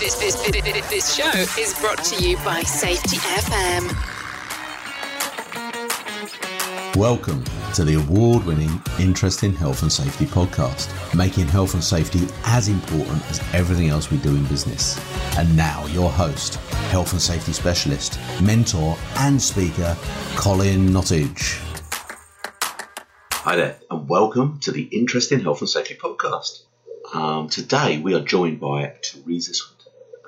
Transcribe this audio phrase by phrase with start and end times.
[0.00, 1.28] This, this, this, this show
[1.60, 3.86] is brought to you by Safety FM.
[6.96, 7.44] Welcome
[7.74, 13.22] to the award winning Interesting Health and Safety podcast, making health and safety as important
[13.28, 14.98] as everything else we do in business.
[15.36, 16.54] And now, your host,
[16.88, 19.94] health and safety specialist, mentor, and speaker,
[20.34, 21.60] Colin Nottage.
[23.32, 26.62] Hi there, and welcome to the Interesting Health and Safety podcast.
[27.12, 29.79] Um, today, we are joined by Teresa Swinton.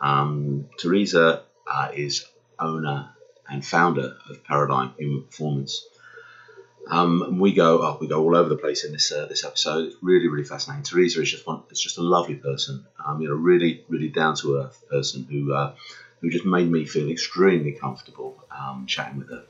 [0.02, 2.26] Um, Teresa uh, is
[2.58, 3.10] owner
[3.48, 5.86] and founder of Paradigm Human Performance.
[6.88, 9.86] Um, we go oh, we go all over the place in this uh, this episode.
[9.86, 10.82] It's really really fascinating.
[10.82, 11.62] Teresa is just one.
[11.70, 12.84] It's just a lovely person.
[13.04, 15.74] Um, you know, really really down to earth person who uh,
[16.20, 19.44] who just made me feel extremely comfortable um, chatting with her.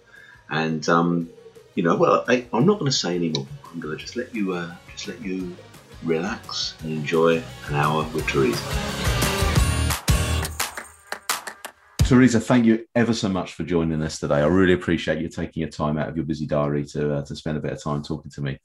[0.51, 1.31] And um,
[1.75, 3.47] you know, well, I, am not going to say any more.
[3.73, 5.57] I'm going to just let you uh, just let you
[6.05, 9.22] relax and enjoy an hour with Teresa.
[12.13, 14.35] Teresa, thank you ever so much for joining us today.
[14.35, 17.35] I really appreciate you taking your time out of your busy diary to uh, to
[17.35, 18.59] spend a bit of time talking to me.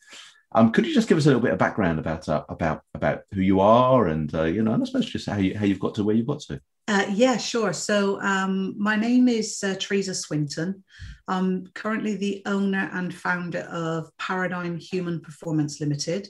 [0.52, 3.22] Um, could you just give us a little bit of background about uh, about about
[3.31, 5.80] who you are and uh, you know, and I suppose just how you how you've
[5.80, 6.59] got to where you've got to?
[6.90, 7.72] Uh, yeah, sure.
[7.72, 10.84] So um, my name is uh, Teresa Swinton.
[11.30, 16.28] I'm currently the owner and founder of Paradigm Human Performance Limited,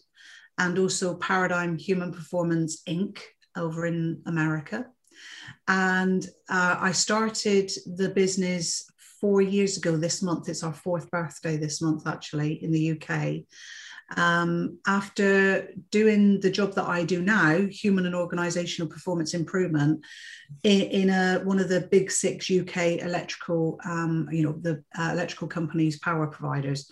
[0.60, 3.18] and also Paradigm Human Performance Inc.
[3.56, 4.86] over in America.
[5.68, 10.48] And uh, I started the business four years ago this month.
[10.48, 13.44] It's our fourth birthday this month, actually, in the UK.
[14.16, 20.06] Um, after doing the job that I do now, human and organizational performance improvement,
[20.64, 25.10] in, in a, one of the big six UK electrical, um, you know, the uh,
[25.12, 26.90] electrical companies, power providers.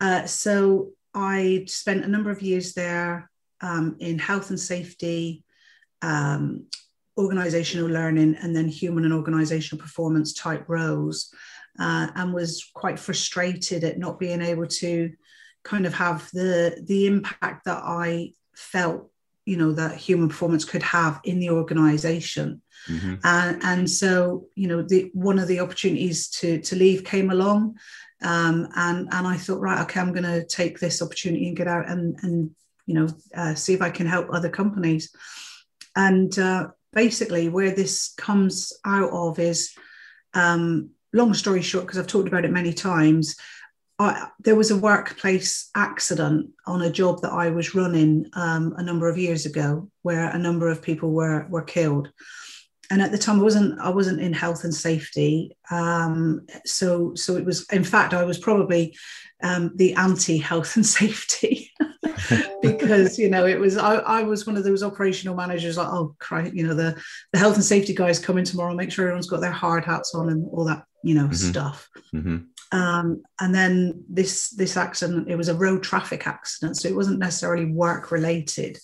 [0.00, 5.44] Uh, so I spent a number of years there um, in health and safety,
[6.00, 6.66] um,
[7.18, 11.32] organizational learning and then human and organizational performance type roles
[11.78, 15.12] uh, and was quite frustrated at not being able to
[15.62, 19.10] kind of have the the impact that i felt
[19.46, 23.14] you know that human performance could have in the organization mm-hmm.
[23.24, 27.74] and, and so you know the one of the opportunities to to leave came along
[28.22, 31.68] um, and and i thought right okay i'm going to take this opportunity and get
[31.68, 32.50] out and and
[32.86, 35.12] you know uh, see if i can help other companies
[35.96, 39.74] and uh, basically where this comes out of is
[40.32, 43.36] um, long story short because i've talked about it many times
[43.98, 48.82] I, there was a workplace accident on a job that i was running um, a
[48.82, 52.10] number of years ago where a number of people were were killed
[52.90, 57.36] and at the time i wasn't i wasn't in health and safety um, so so
[57.36, 58.96] it was in fact i was probably
[59.42, 61.70] um, the anti health and safety
[62.62, 66.16] because you know it was I, I was one of those operational managers like oh
[66.18, 67.00] Christ, you know the
[67.32, 70.14] the health and safety guys come in tomorrow make sure everyone's got their hard hats
[70.14, 71.32] on and all that you know mm-hmm.
[71.50, 72.38] stuff mm-hmm.
[72.72, 77.20] Um, and then this this accident it was a road traffic accident so it wasn't
[77.20, 78.78] necessarily work related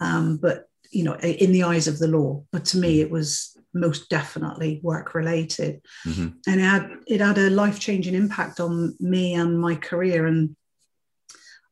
[0.00, 3.06] um, but you know in the eyes of the law but to me mm-hmm.
[3.06, 6.28] it was most definitely work related mm-hmm.
[6.46, 10.54] and it had it had a life changing impact on me and my career and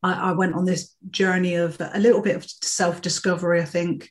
[0.03, 4.11] I, I, went on this journey of a little bit of self discovery I think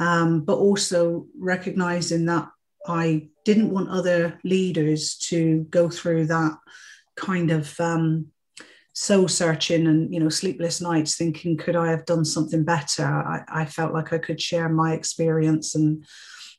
[0.00, 2.48] um, but also recognizing that
[2.86, 6.56] I didn't want other leaders to go through that
[7.16, 8.28] kind of um,
[8.98, 13.04] soul searching and you know sleepless nights thinking could I have done something better?
[13.04, 16.04] I, I felt like I could share my experience and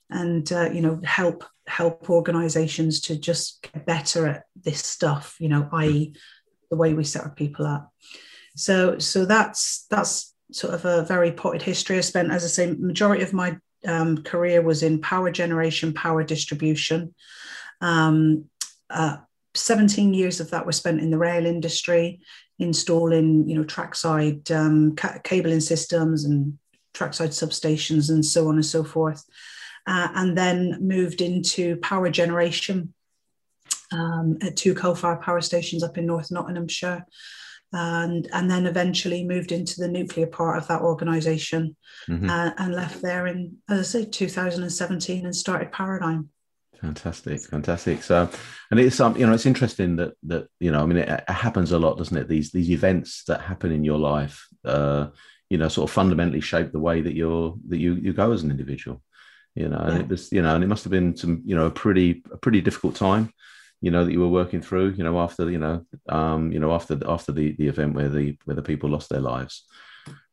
[0.10, 5.50] and uh, you know help help organizations to just get better at this stuff you
[5.50, 6.16] know i.e
[6.72, 7.92] the way we set our people up.
[8.56, 11.98] So so that's that's sort of a very potted history.
[11.98, 16.24] I spent as i say majority of my um, career was in power generation power
[16.24, 17.14] distribution.
[17.82, 18.46] Um,
[18.90, 19.18] uh,
[19.56, 22.20] 17 years of that were spent in the rail industry
[22.60, 26.58] installing you know trackside um, ca- cabling systems and
[26.94, 29.24] trackside substations and so on and so forth
[29.88, 32.94] uh, and then moved into power generation
[33.92, 37.06] um, at two coal-fired power stations up in North Nottinghamshire,
[37.72, 41.76] and and then eventually moved into the nuclear part of that organisation,
[42.08, 42.30] mm-hmm.
[42.30, 46.30] uh, and left there in, as I say, 2017, and started Paradigm.
[46.82, 48.04] Fantastic, fantastic.
[48.04, 48.30] So,
[48.72, 51.30] and it's um, you know, it's interesting that that you know, I mean, it, it
[51.30, 52.28] happens a lot, doesn't it?
[52.28, 55.08] These these events that happen in your life, uh,
[55.50, 58.44] you know, sort of fundamentally shape the way that you're that you you go as
[58.44, 59.02] an individual
[59.56, 61.66] you know, and it was, you know, and it must have been some, you know,
[61.66, 63.34] a pretty, a pretty difficult time,
[63.82, 66.72] you know, that you were working through, you know, after, you know, um, you know,
[66.72, 69.66] after, after the, the event where the, where the people lost their lives.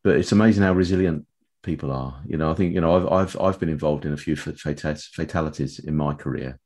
[0.04, 1.26] But it's amazing how resilient
[1.67, 2.23] people are.
[2.27, 5.81] You know, I think you know I've I've I've been involved in a few fatalities
[5.81, 6.59] in my career,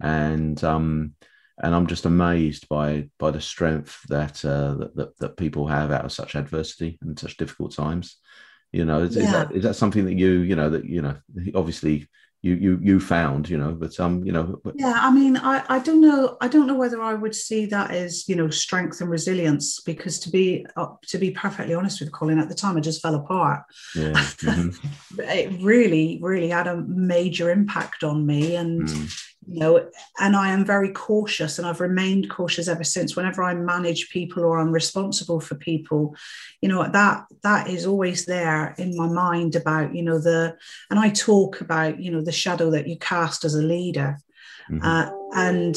[0.00, 1.14] and um,
[1.58, 5.90] and I'm just amazed by by the strength that uh, that, that, that people have
[5.90, 8.18] out of such adversity and such difficult times.
[8.70, 9.24] You know, is, yeah.
[9.24, 11.16] is, that is that something that you you know that you know
[11.54, 12.06] obviously
[12.42, 14.74] you you you found you know but um you know but...
[14.76, 17.92] yeah i mean i i don't know i don't know whether i would see that
[17.92, 22.10] as you know strength and resilience because to be uh, to be perfectly honest with
[22.10, 23.62] colin at the time i just fell apart
[23.94, 25.20] yeah mm-hmm.
[25.20, 29.88] it really really had a major impact on me and mm you know
[30.20, 33.16] and i am very cautious and i've remained cautious ever since.
[33.16, 36.14] Whenever i manage people or i'm responsible for people
[36.60, 40.56] you know that that is always there in my mind about you know the
[40.90, 44.18] and i talk about you know the shadow that you cast as a leader.
[44.70, 44.84] Mm-hmm.
[44.84, 45.76] uh, and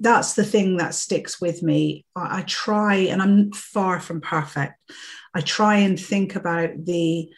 [0.00, 2.04] that's the thing that sticks with me.
[2.16, 4.74] I, I try and i'm far from perfect.
[5.34, 7.30] I try and think about the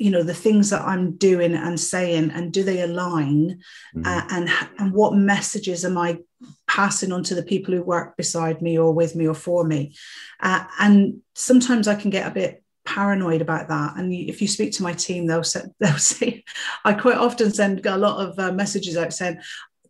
[0.00, 3.60] you know the things that i'm doing and saying and do they align
[3.94, 4.02] mm-hmm.
[4.04, 4.48] uh, and
[4.78, 6.18] and what messages am i
[6.66, 9.94] passing on to the people who work beside me or with me or for me
[10.40, 14.72] uh, and sometimes i can get a bit paranoid about that and if you speak
[14.72, 16.42] to my team they'll say they'll say
[16.84, 19.38] i quite often send a lot of uh, messages out saying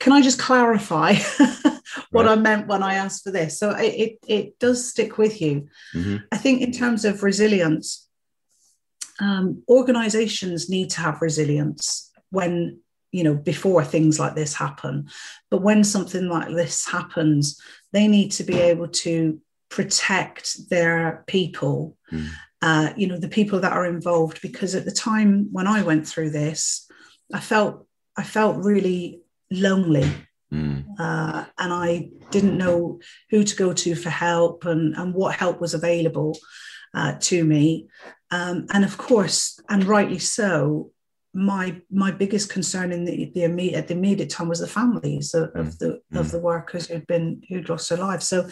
[0.00, 1.14] can i just clarify
[2.10, 2.28] what right.
[2.28, 5.68] i meant when i asked for this so it, it, it does stick with you
[5.94, 6.16] mm-hmm.
[6.32, 8.08] i think in terms of resilience
[9.20, 12.80] um, organizations need to have resilience when
[13.12, 15.08] you know before things like this happen
[15.50, 17.60] but when something like this happens
[17.92, 22.28] they need to be able to protect their people mm.
[22.62, 26.06] uh, you know the people that are involved because at the time when i went
[26.06, 26.88] through this
[27.34, 27.86] i felt
[28.16, 29.20] i felt really
[29.50, 30.08] lonely
[30.52, 30.84] mm.
[30.98, 33.00] uh, and i didn't know
[33.30, 36.38] who to go to for help and, and what help was available
[36.94, 37.88] uh, to me
[38.30, 40.92] um, and of course, and rightly so,
[41.32, 45.34] my my biggest concern in the, the immediate at the immediate time was the families
[45.34, 46.20] of, of the mm.
[46.20, 48.26] of the workers who'd been who'd lost their lives.
[48.26, 48.48] So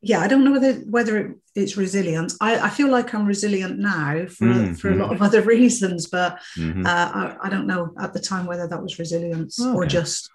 [0.00, 2.36] yeah, I don't know whether whether it, it's resilience.
[2.40, 6.08] I, I feel like I'm resilient now for mm, for a lot of other reasons,
[6.08, 6.84] but mm-hmm.
[6.84, 9.74] uh, I, I, don't know at the time whether that was resilience okay.
[9.74, 10.30] or just.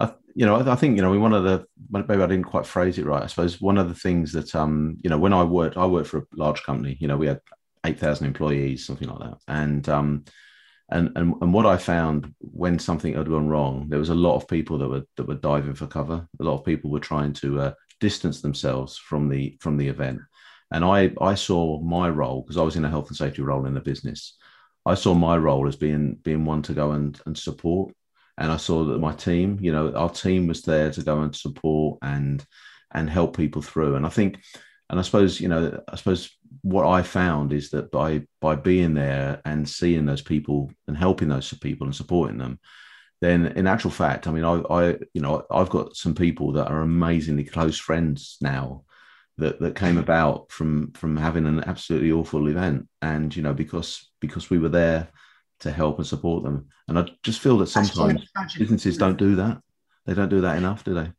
[0.00, 2.66] I, you know, I think you know, we one of the maybe I didn't quite
[2.66, 3.22] phrase it right.
[3.22, 6.08] I suppose one of the things that um, you know, when I worked, I worked
[6.08, 6.96] for a large company.
[6.98, 7.40] You know, we had
[7.84, 9.38] 8,000 employees, something like that.
[9.48, 10.24] And, um,
[10.90, 14.36] and, and, and what I found when something had gone wrong, there was a lot
[14.36, 16.26] of people that were, that were diving for cover.
[16.40, 20.20] A lot of people were trying to uh, distance themselves from the, from the event.
[20.70, 23.66] And I, I saw my role because I was in a health and safety role
[23.66, 24.36] in the business.
[24.86, 27.94] I saw my role as being, being one to go and, and support.
[28.36, 31.34] And I saw that my team, you know, our team was there to go and
[31.34, 32.44] support and,
[32.92, 33.96] and help people through.
[33.96, 34.40] And I think,
[34.90, 36.30] and I suppose, you know, I suppose
[36.62, 41.28] what I found is that by by being there and seeing those people and helping
[41.28, 42.58] those people and supporting them,
[43.20, 46.68] then in actual fact, I mean, I, I you know I've got some people that
[46.68, 48.84] are amazingly close friends now
[49.38, 54.10] that that came about from from having an absolutely awful event, and you know because
[54.20, 55.08] because we were there
[55.60, 58.22] to help and support them, and I just feel that sometimes
[58.58, 59.60] businesses don't do that.
[60.06, 61.10] They don't do that enough, do they?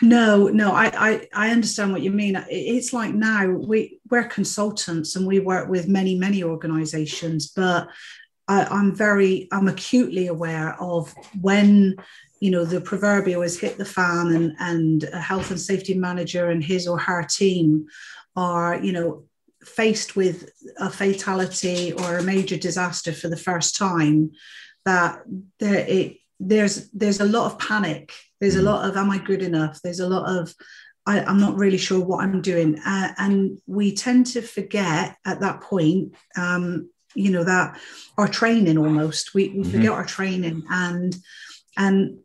[0.00, 2.42] No, no, I, I, I understand what you mean.
[2.48, 7.88] It's like now we we're consultants and we work with many many organisations, but
[8.46, 11.96] I, I'm very I'm acutely aware of when
[12.40, 16.50] you know the proverbial has hit the fan and and a health and safety manager
[16.50, 17.86] and his or her team
[18.36, 19.24] are you know
[19.64, 24.30] faced with a fatality or a major disaster for the first time
[24.84, 25.22] that
[25.58, 29.42] there it there's there's a lot of panic there's a lot of am i good
[29.42, 29.80] enough?
[29.82, 30.54] There's a lot of
[31.06, 32.78] I, am not really sure what i'm doing.
[32.84, 37.78] Uh, and we tend to forget at that point um, you know that
[38.16, 39.70] our training almost we, we mm-hmm.
[39.70, 41.16] forget our training and
[41.76, 42.18] and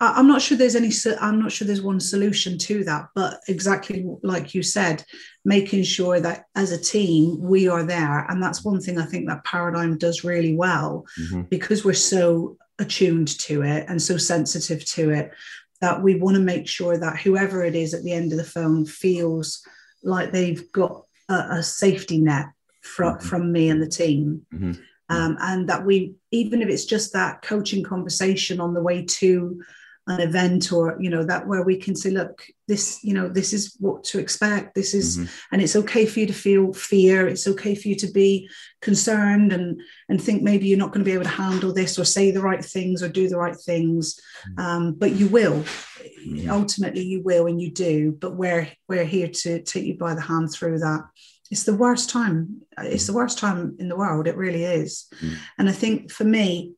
[0.00, 3.40] I, am not sure there's any i'm not sure there's one solution to that but
[3.48, 5.04] exactly like you said
[5.44, 8.26] making sure that as a team we are there.
[8.28, 11.42] And that's one thing i think that paradigm does really well mm-hmm.
[11.42, 15.32] because we're so attuned to it and so sensitive to it
[15.80, 18.44] that we want to make sure that whoever it is at the end of the
[18.44, 19.64] phone feels
[20.02, 22.46] like they've got a, a safety net
[22.82, 23.26] from, mm-hmm.
[23.26, 24.46] from me and the team.
[24.52, 24.72] Mm-hmm.
[25.10, 29.62] Um, and that we, even if it's just that coaching conversation on the way to
[30.08, 33.52] an event or you know that where we can say look this you know this
[33.52, 35.26] is what to expect this is mm-hmm.
[35.52, 38.48] and it's okay for you to feel fear it's okay for you to be
[38.80, 42.04] concerned and and think maybe you're not going to be able to handle this or
[42.04, 44.60] say the right things or do the right things mm-hmm.
[44.60, 46.50] um, but you will mm-hmm.
[46.50, 50.20] ultimately you will and you do but we're we're here to take you by the
[50.20, 51.02] hand through that
[51.50, 52.60] it's the worst time.
[52.76, 54.26] It's the worst time in the world.
[54.26, 55.06] It really is.
[55.22, 55.36] Mm.
[55.58, 56.74] And I think for me,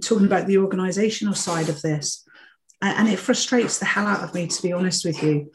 [0.00, 2.26] talking about the organizational side of this,
[2.82, 5.52] and it frustrates the hell out of me, to be honest with you.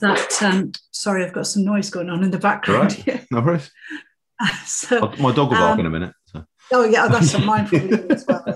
[0.00, 3.02] That um, sorry, I've got some noise going on in the background.
[3.06, 3.24] Right.
[3.30, 3.70] No worries.
[4.64, 6.14] so, my dog will bark um, in a minute.
[6.26, 6.44] So.
[6.72, 8.42] Oh yeah, that's some mine probably as well.
[8.46, 8.54] Yeah.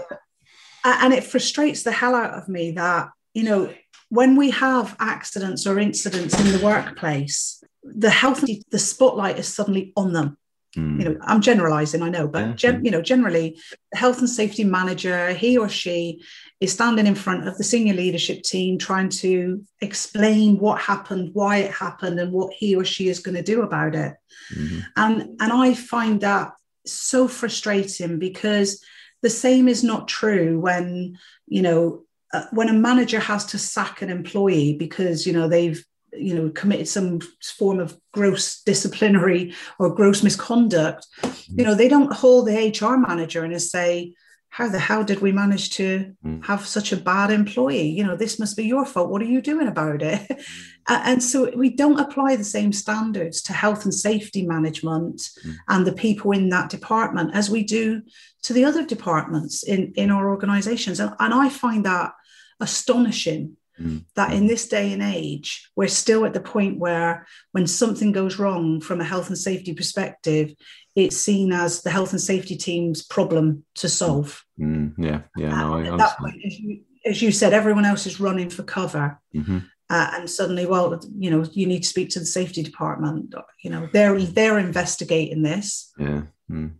[0.85, 3.73] And it frustrates the hell out of me that you know
[4.08, 9.92] when we have accidents or incidents in the workplace, the health, the spotlight is suddenly
[9.97, 10.38] on them.
[10.76, 10.98] Mm.
[10.98, 12.52] You know, I'm generalizing, I know, but yeah.
[12.54, 13.58] gen, you know, generally,
[13.92, 16.22] the health and safety manager, he or she,
[16.60, 21.58] is standing in front of the senior leadership team, trying to explain what happened, why
[21.58, 24.14] it happened, and what he or she is going to do about it.
[24.54, 24.80] Mm-hmm.
[24.96, 26.52] And and I find that
[26.84, 28.82] so frustrating because
[29.22, 34.02] the same is not true when you know uh, when a manager has to sack
[34.02, 35.84] an employee because you know they've
[36.18, 41.06] you know committed some form of gross disciplinary or gross misconduct
[41.48, 44.12] you know they don't hold the hr manager and say
[44.50, 46.44] how the hell did we manage to mm.
[46.44, 49.40] have such a bad employee you know this must be your fault what are you
[49.40, 50.38] doing about it mm.
[50.88, 55.54] and so we don't apply the same standards to health and safety management mm.
[55.68, 58.02] and the people in that department as we do
[58.42, 62.12] to the other departments in in our organizations and, and i find that
[62.60, 64.04] astonishing mm.
[64.14, 68.38] that in this day and age, we're still at the point where when something goes
[68.38, 70.54] wrong from a health and safety perspective,
[70.94, 74.44] it's seen as the health and safety team's problem to solve.
[74.58, 74.94] Mm.
[74.99, 78.20] Yeah, yeah, no, I at that point, as you, as you, said, everyone else is
[78.20, 79.20] running for cover.
[79.35, 79.58] Mm-hmm.
[79.90, 83.35] Uh, and suddenly, well, you know, you need to speak to the safety department.
[83.62, 85.92] You know, they're they're investigating this.
[85.99, 86.23] Yeah.
[86.50, 86.75] Mm.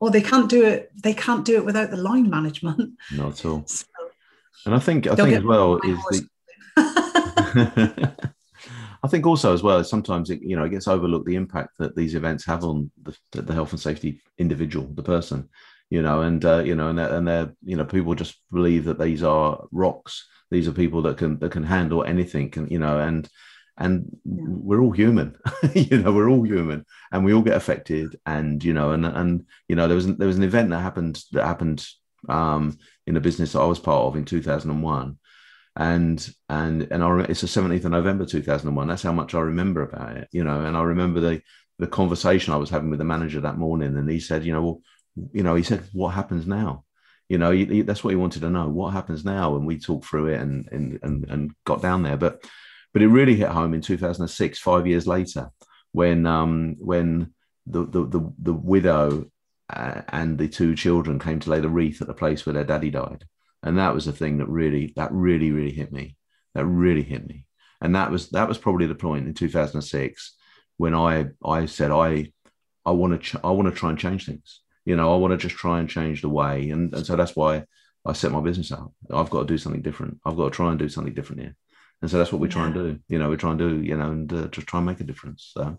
[0.00, 0.90] Or they can't do it.
[1.02, 2.98] They can't do it without the line management.
[3.12, 3.66] Not at all.
[3.95, 3.95] So,
[4.64, 6.28] and I think I think as well is the.
[9.02, 11.94] I think also as well sometimes it you know it gets overlooked the impact that
[11.94, 15.48] these events have on the, the health and safety individual, the person,
[15.90, 18.84] you know, and uh, you know, and they're, and they're you know people just believe
[18.84, 20.26] that these are rocks.
[20.50, 23.28] These are people that can that can handle anything, and you know, and
[23.78, 24.44] and yeah.
[24.46, 25.36] we're all human
[25.74, 29.44] you know we're all human and we all get affected and you know and and
[29.68, 31.86] you know there was there was an event that happened that happened
[32.28, 35.18] um, in a business I was part of in 2001.
[35.78, 38.88] And and and I it's the 17th of November 2001.
[38.88, 40.62] That's how much I remember about it, you know.
[40.62, 41.42] And I remember the
[41.78, 44.62] the conversation I was having with the manager that morning, and he said, you know,
[44.62, 44.80] well,
[45.32, 46.84] you know, he said, what happens now?
[47.28, 48.68] You know, he, he, that's what he wanted to know.
[48.68, 49.56] What happens now?
[49.56, 52.16] And we talked through it and and and, and got down there.
[52.16, 52.42] But
[52.92, 55.50] but it really hit home in 2006, five years later,
[55.92, 57.34] when um when
[57.66, 59.26] the the the, the widow
[59.70, 62.64] uh, and the two children came to lay the wreath at the place where their
[62.64, 63.24] daddy died.
[63.62, 66.16] And that was the thing that really, that really, really hit me.
[66.54, 67.44] That really hit me.
[67.80, 70.36] And that was that was probably the point in 2006
[70.78, 72.32] when I I said I
[72.84, 74.60] I want to ch- I want to try and change things.
[74.84, 76.70] You know, I want to just try and change the way.
[76.70, 77.64] And, and so that's why
[78.06, 78.92] I set my business up.
[79.12, 80.20] I've got to do something different.
[80.24, 81.56] I've got to try and do something different here.
[82.00, 82.66] And so that's what we try yeah.
[82.66, 82.98] and do.
[83.08, 85.04] You know, we try and do, you know, and uh, just try and make a
[85.04, 85.50] difference.
[85.52, 85.78] So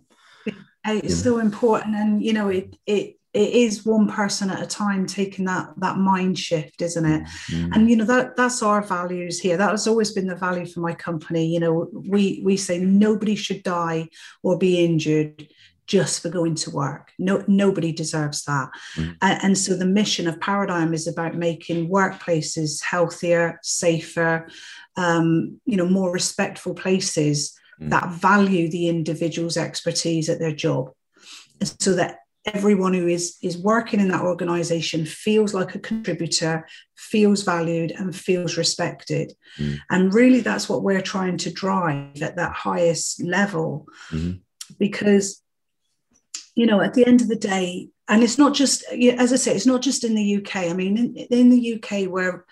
[0.85, 1.95] it's so important.
[1.95, 5.97] And, you know, it, it, it is one person at a time taking that that
[5.97, 7.71] mind shift isn't it mm-hmm.
[7.73, 10.79] and you know that that's our values here that has always been the value for
[10.79, 14.07] my company you know we we say nobody should die
[14.41, 15.47] or be injured
[15.85, 19.11] just for going to work no nobody deserves that mm-hmm.
[19.21, 24.47] and, and so the mission of paradigm is about making workplaces healthier safer
[24.95, 27.89] um, you know more respectful places mm-hmm.
[27.89, 30.89] that value the individual's expertise at their job
[31.79, 32.17] so that
[32.47, 38.15] everyone who is is working in that organization feels like a contributor feels valued and
[38.15, 39.77] feels respected mm.
[39.89, 44.37] and really that's what we're trying to drive at that highest level mm-hmm.
[44.79, 45.41] because
[46.55, 49.55] you know at the end of the day and it's not just as i say
[49.55, 52.45] it's not just in the uk i mean in, in the uk where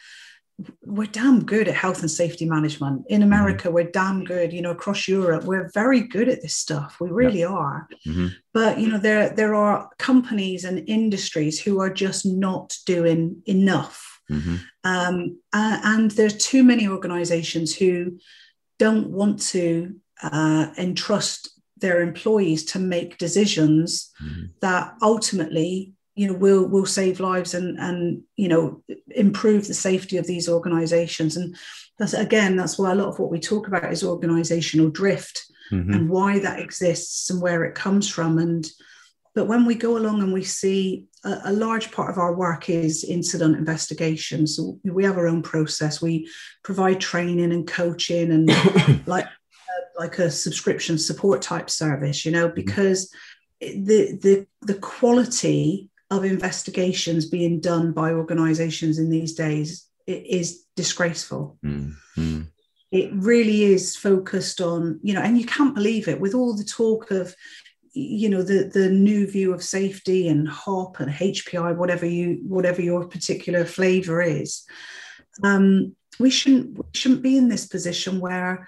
[0.85, 3.05] we're damn good at health and safety management.
[3.09, 3.27] In mm-hmm.
[3.31, 3.75] America, mm-hmm.
[3.75, 4.53] we're damn good.
[4.53, 6.97] You know, across Europe, we're very good at this stuff.
[6.99, 7.49] We really yep.
[7.51, 7.87] are.
[8.07, 8.27] Mm-hmm.
[8.53, 14.21] But you know, there there are companies and industries who are just not doing enough.
[14.31, 14.55] Mm-hmm.
[14.83, 18.17] Um, and, and there's too many organizations who
[18.79, 24.45] don't want to uh, entrust their employees to make decisions mm-hmm.
[24.61, 28.81] that ultimately you know will will save lives and and you know
[29.11, 31.55] improve the safety of these organizations and
[31.99, 35.93] that's again that's why a lot of what we talk about is organizational drift mm-hmm.
[35.93, 38.69] and why that exists and where it comes from and
[39.33, 42.69] but when we go along and we see a, a large part of our work
[42.69, 46.29] is incident investigations so we have our own process we
[46.63, 49.27] provide training and coaching and like
[49.97, 52.55] like a subscription support type service, you know, mm-hmm.
[52.55, 53.11] because
[53.59, 61.57] the the the quality of investigations being done by organizations in these days is disgraceful.
[61.65, 62.41] Mm-hmm.
[62.91, 66.63] It really is focused on, you know, and you can't believe it with all the
[66.63, 67.35] talk of,
[67.93, 72.81] you know, the the new view of safety and HOP and HPI, whatever you whatever
[72.81, 74.63] your particular flavor is.
[75.43, 78.67] Um, we shouldn't we shouldn't be in this position where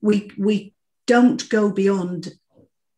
[0.00, 0.74] we we
[1.06, 2.32] don't go beyond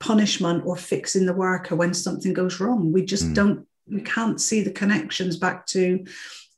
[0.00, 2.92] punishment or fixing the worker when something goes wrong.
[2.92, 3.34] We just mm.
[3.34, 6.04] don't we can't see the connections back to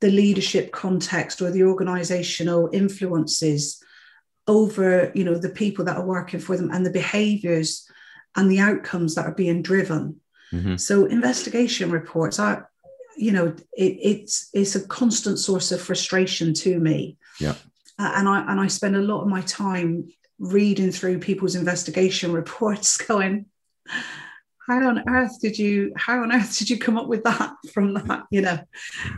[0.01, 3.83] the leadership context or the organizational influences
[4.47, 7.87] over you know the people that are working for them and the behaviors
[8.37, 10.21] and the outcomes that are being driven
[10.53, 10.77] mm-hmm.
[10.77, 12.71] so investigation reports are
[13.17, 17.55] you know it, it's it's a constant source of frustration to me yeah
[17.99, 22.33] uh, and i and i spend a lot of my time reading through people's investigation
[22.33, 23.47] reports going
[24.69, 27.95] how on earth did you how on earth did you come up with that from
[27.95, 28.25] that?
[28.31, 28.59] You know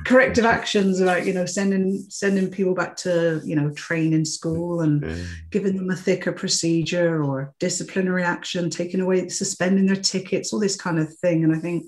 [0.06, 5.04] corrective actions about you know sending sending people back to you know training school and
[5.50, 10.76] giving them a thicker procedure or disciplinary action taking away suspending their tickets all this
[10.76, 11.44] kind of thing.
[11.44, 11.86] And i think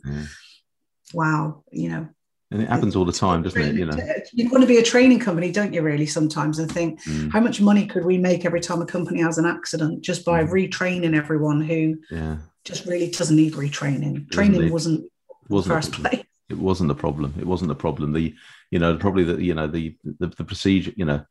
[1.15, 2.09] wow you know
[2.53, 3.97] and it happens all the time doesn't it you know
[4.33, 7.33] you want to be a training company don't you really sometimes and think mm.
[7.33, 10.45] how much money could we make every time a company has an accident just by
[10.45, 10.51] mm.
[10.51, 14.31] retraining everyone who yeah just really doesn't need retraining.
[14.31, 15.11] Training wasn't
[15.49, 16.23] wasn't first place.
[16.49, 17.35] It wasn't the problem.
[17.39, 18.13] It wasn't the problem.
[18.13, 18.35] The
[18.71, 21.25] you know probably the you know the, the the procedure you know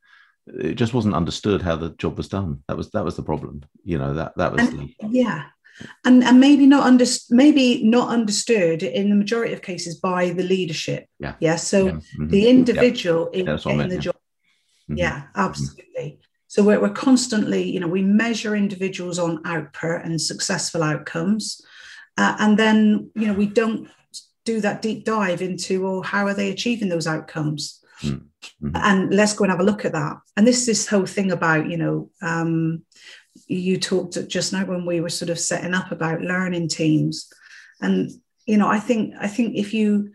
[0.48, 2.64] it just wasn't understood how the job was done.
[2.68, 3.64] That was that was the problem.
[3.84, 5.46] You know that that was and, the yeah.
[6.06, 10.44] And, and maybe not under, maybe not understood in the majority of cases by the
[10.44, 11.08] leadership.
[11.20, 11.36] Yeah.
[11.40, 11.56] Yeah.
[11.56, 11.92] So yeah.
[11.92, 12.28] Mm-hmm.
[12.28, 13.40] the individual yeah.
[13.40, 14.16] in yeah, getting meant, the job.
[14.16, 14.98] Mm-hmm.
[14.98, 16.20] Yeah, absolutely.
[16.48, 21.62] So we're, we're constantly, you know, we measure individuals on output and successful outcomes.
[22.18, 23.90] Uh, and then, you know, we don't
[24.44, 27.84] do that deep dive into, well, how are they achieving those outcomes?
[28.02, 28.72] Mm-hmm.
[28.74, 30.18] And let's go and have a look at that.
[30.36, 32.84] And this this whole thing about, you know, um,
[33.48, 37.32] you talked just now when we were sort of setting up about learning teams.
[37.82, 38.12] And,
[38.46, 40.12] you know, I think I think if you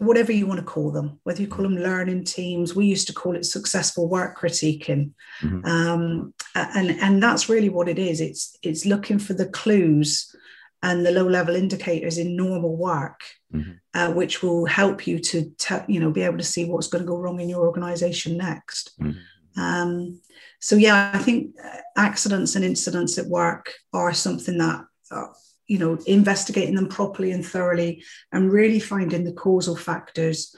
[0.00, 3.12] whatever you want to call them, whether you call them learning teams, we used to
[3.12, 5.64] call it successful work critiquing, mm-hmm.
[5.64, 8.20] um, and and that's really what it is.
[8.20, 10.34] It's it's looking for the clues
[10.82, 13.20] and the low level indicators in normal work,
[13.54, 13.72] mm-hmm.
[13.92, 17.04] uh, which will help you to te- you know be able to see what's going
[17.04, 18.98] to go wrong in your organization next.
[19.00, 19.60] Mm-hmm.
[19.60, 20.20] Um,
[20.60, 24.84] so yeah, I think uh, accidents and incidents at work are something that.
[25.10, 25.26] Uh,
[25.66, 30.52] you know, investigating them properly and thoroughly and really finding the causal factors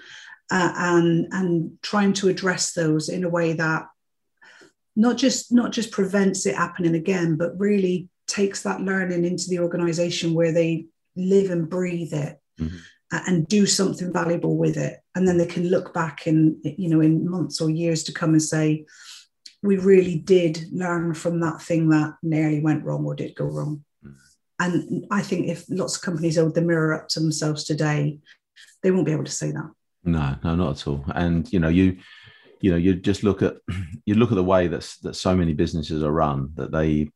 [0.50, 3.84] uh, and and trying to address those in a way that
[4.96, 9.58] not just not just prevents it happening again, but really takes that learning into the
[9.58, 10.86] organization where they
[11.16, 12.76] live and breathe it mm-hmm.
[13.10, 17.00] and do something valuable with it and then they can look back in you know
[17.00, 18.84] in months or years to come and say
[19.62, 23.84] we really did learn from that thing that nearly went wrong or did go wrong
[24.02, 24.12] hmm.
[24.60, 28.18] and I think if lots of companies hold the mirror up to themselves today,
[28.82, 29.70] they won't be able to say that.
[30.04, 31.04] No, no, not at all.
[31.14, 31.98] And you know, you
[32.60, 33.56] you know, you just look at
[34.06, 37.08] you look at the way that that so many businesses are run that they,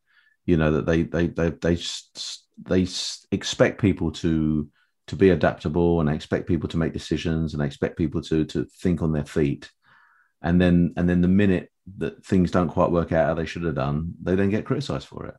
[0.44, 1.78] you know, that they they they they
[2.62, 2.86] they
[3.32, 4.68] expect people to
[5.08, 9.02] to be adaptable and expect people to make decisions and expect people to to think
[9.02, 9.70] on their feet
[10.42, 13.62] and then and then the minute that things don't quite work out how they should
[13.62, 15.34] have done they then get criticized for it.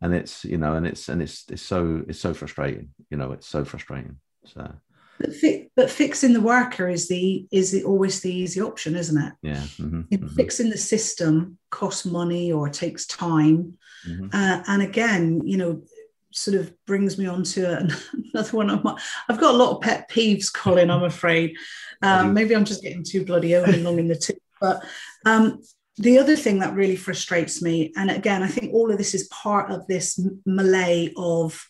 [0.00, 3.32] And it's you know and it's and it's it's so it's so frustrating you know
[3.32, 4.16] it's so frustrating.
[4.44, 4.72] So
[5.18, 9.20] but, fi- but fixing the worker is the is the, always the easy option isn't
[9.20, 9.32] it?
[9.42, 10.26] Yeah mm-hmm, mm-hmm.
[10.28, 13.76] fixing the system costs money or takes time.
[14.06, 14.28] Mm-hmm.
[14.32, 15.82] uh, and again you know
[16.30, 17.88] sort of brings me on to
[18.32, 18.96] another one of my
[19.28, 21.56] i've got a lot of pet peeves colin i'm afraid.
[22.00, 24.84] Um, maybe i'm just getting too bloody old and long in the tooth but
[25.26, 25.60] um,
[25.98, 29.28] the other thing that really frustrates me, and again, I think all of this is
[29.28, 31.66] part of this melee of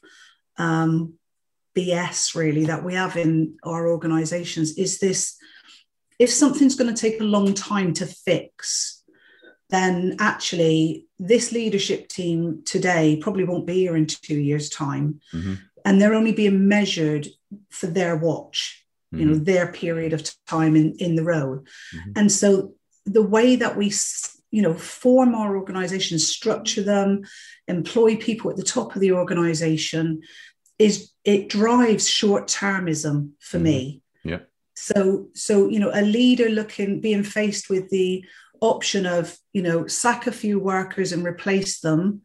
[0.58, 1.14] um,
[1.76, 5.36] BS really that we have in our organizations, is this
[6.18, 9.02] if something's going to take a long time to fix,
[9.70, 15.20] then actually this leadership team today probably won't be here in two years' time.
[15.32, 15.54] Mm-hmm.
[15.84, 17.28] And they're only being measured
[17.70, 19.20] for their watch, mm-hmm.
[19.20, 19.44] you know, mm-hmm.
[19.44, 21.58] their period of time in, in the role.
[21.94, 22.12] Mm-hmm.
[22.16, 22.74] And so
[23.08, 23.92] the way that we
[24.50, 27.22] you know form our organizations structure them
[27.66, 30.20] employ people at the top of the organization
[30.78, 34.40] is it drives short termism for mm me yeah.
[34.74, 38.24] So so you know a leader looking being faced with the
[38.60, 42.22] option of you know sack a few workers and replace them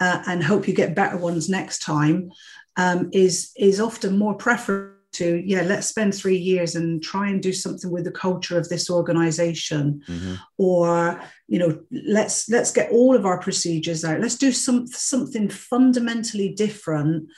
[0.00, 2.30] uh, and hope you get better ones next time
[2.76, 7.42] um, is is often more preferable to yeah let's spend three years and try and
[7.42, 10.34] do something with the culture of this organization mm-hmm.
[10.58, 15.48] or you know let's let's get all of our procedures out let's do some something
[15.48, 17.28] fundamentally different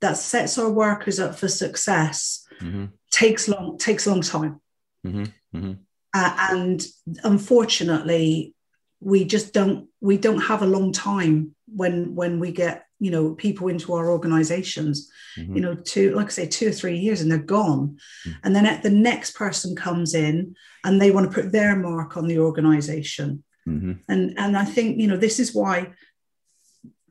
[0.00, 2.86] that sets our workers up for success mm-hmm.
[3.10, 4.60] takes long takes a long time
[5.06, 5.24] mm-hmm.
[5.56, 5.72] mm-hmm.
[6.14, 6.84] Uh, and
[7.24, 8.54] unfortunately
[9.00, 13.34] we just don't we don't have a long time when when we get you know
[13.34, 15.56] people into our organizations mm-hmm.
[15.56, 18.38] you know two like i say two or three years and they're gone mm-hmm.
[18.44, 22.26] and then the next person comes in and they want to put their mark on
[22.26, 23.92] the organization mm-hmm.
[24.08, 25.92] and and i think you know this is why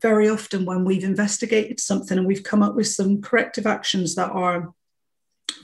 [0.02, 4.32] very often when we've investigated something and we've come up with some corrective actions that
[4.32, 4.74] are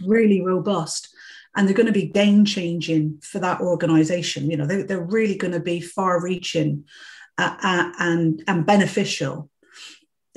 [0.05, 1.09] really robust
[1.55, 4.49] and they're going to be game changing for that organization.
[4.49, 6.85] You know, they, they're really going to be far reaching
[7.39, 9.49] uh, uh, and, and beneficial.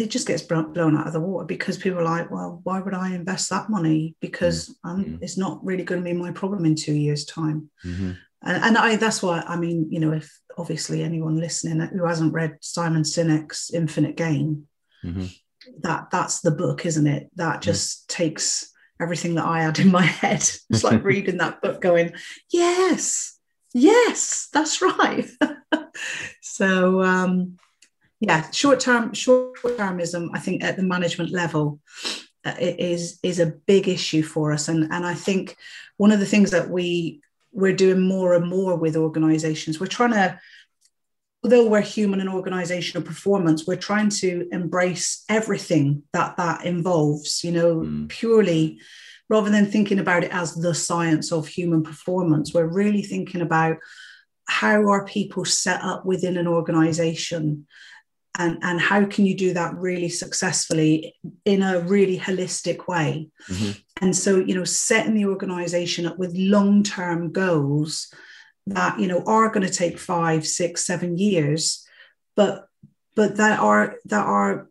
[0.00, 2.94] It just gets blown out of the water because people are like, well, why would
[2.94, 4.16] I invest that money?
[4.20, 5.22] Because mm-hmm.
[5.22, 7.70] it's not really going to be my problem in two years' time.
[7.84, 8.12] Mm-hmm.
[8.42, 12.32] And, and I, that's why, I mean, you know, if obviously anyone listening who hasn't
[12.32, 14.68] read Simon Sinek's Infinite Game,
[15.04, 15.26] mm-hmm.
[15.80, 17.30] that that's the book, isn't it?
[17.36, 17.62] That mm.
[17.62, 20.48] just takes everything that I had in my head.
[20.70, 22.14] It's like reading that book, going,
[22.50, 23.38] yes,
[23.74, 25.28] yes, that's right.
[26.40, 27.56] so um,
[28.20, 31.80] yeah, short term, short termism, I think at the management level
[32.44, 35.56] uh, is is a big issue for us, and and I think
[35.96, 40.12] one of the things that we we're doing more and more with organisations, we're trying
[40.12, 40.38] to
[41.42, 47.50] although we're human and organizational performance we're trying to embrace everything that that involves you
[47.50, 48.08] know mm.
[48.08, 48.78] purely
[49.30, 53.78] rather than thinking about it as the science of human performance we're really thinking about
[54.48, 57.66] how are people set up within an organization
[58.40, 63.72] and, and how can you do that really successfully in a really holistic way mm-hmm.
[64.00, 68.12] and so you know setting the organization up with long-term goals
[68.66, 71.86] that you know are going to take five six seven years
[72.34, 72.66] but
[73.14, 74.68] but that are that are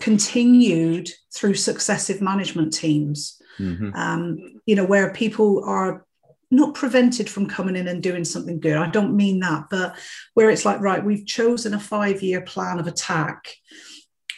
[0.00, 3.90] continued through successive management teams mm-hmm.
[3.94, 6.04] um, you know where people are
[6.50, 9.96] not prevented from coming in and doing something good i don't mean that but
[10.34, 13.48] where it's like right we've chosen a five year plan of attack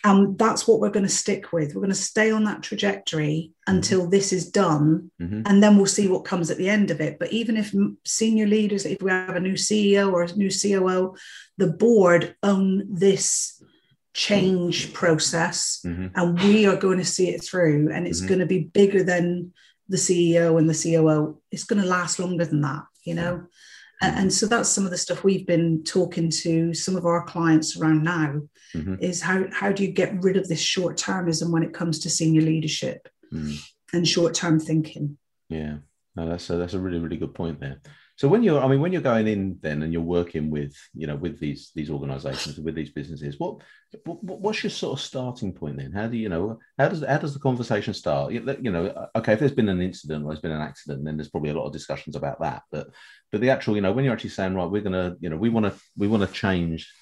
[0.02, 3.52] and that's what we're going to stick with we're going to stay on that trajectory
[3.52, 3.76] mm-hmm.
[3.76, 5.42] until this is done mm-hmm.
[5.46, 8.46] and then we'll see what comes at the end of it but even if senior
[8.46, 11.14] leaders if we have a new ceo or a new coo
[11.58, 13.62] the board own this
[14.12, 16.08] change process mm-hmm.
[16.14, 18.28] and we are going to see it through and it's mm-hmm.
[18.28, 19.52] going to be bigger than
[19.90, 23.44] the ceo and the coo it's going to last longer than that you know
[24.00, 27.24] and, and so that's some of the stuff we've been talking to some of our
[27.24, 28.40] clients around now
[28.74, 28.94] mm-hmm.
[29.00, 32.10] is how, how do you get rid of this short termism when it comes to
[32.10, 33.56] senior leadership mm.
[33.92, 35.18] and short term thinking?
[35.48, 35.78] Yeah,
[36.16, 37.80] no, that's a, that's a really, really good point there.
[38.20, 41.06] So when you're, I mean, when you're going in then and you're working with, you
[41.06, 43.62] know, with these these organisations, with these businesses, what,
[44.04, 45.92] what what's your sort of starting point then?
[45.92, 46.58] How do you know?
[46.78, 48.32] How does how does the conversation start?
[48.32, 51.16] You, you know, okay, if there's been an incident or there's been an accident, then
[51.16, 52.60] there's probably a lot of discussions about that.
[52.70, 52.88] But
[53.32, 55.48] but the actual, you know, when you're actually saying, right, we're gonna, you know, we
[55.48, 56.92] want to we want to change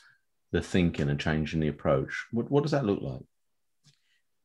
[0.53, 3.27] the thinking and changing the approach, what what does that look like?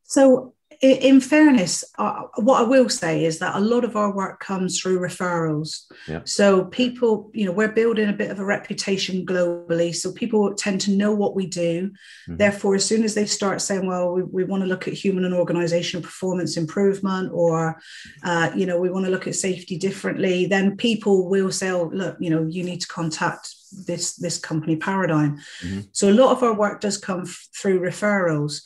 [0.06, 4.40] So in fairness, uh, what I will say is that a lot of our work
[4.40, 5.86] comes through referrals.
[6.08, 6.22] Yeah.
[6.26, 9.94] So people, you know, we're building a bit of a reputation globally.
[9.94, 11.90] So people tend to know what we do.
[11.90, 12.38] Mm-hmm.
[12.38, 15.26] Therefore, as soon as they start saying, well, we, we want to look at human
[15.26, 17.80] and organizational performance improvement, or,
[18.24, 21.90] uh, you know, we want to look at safety differently, then people will say, oh,
[21.94, 23.56] look, you know, you need to contact
[23.88, 25.40] this this company paradigm.
[25.62, 25.82] Mm-hmm.
[25.92, 28.62] So a lot of our work does come f- through referrals.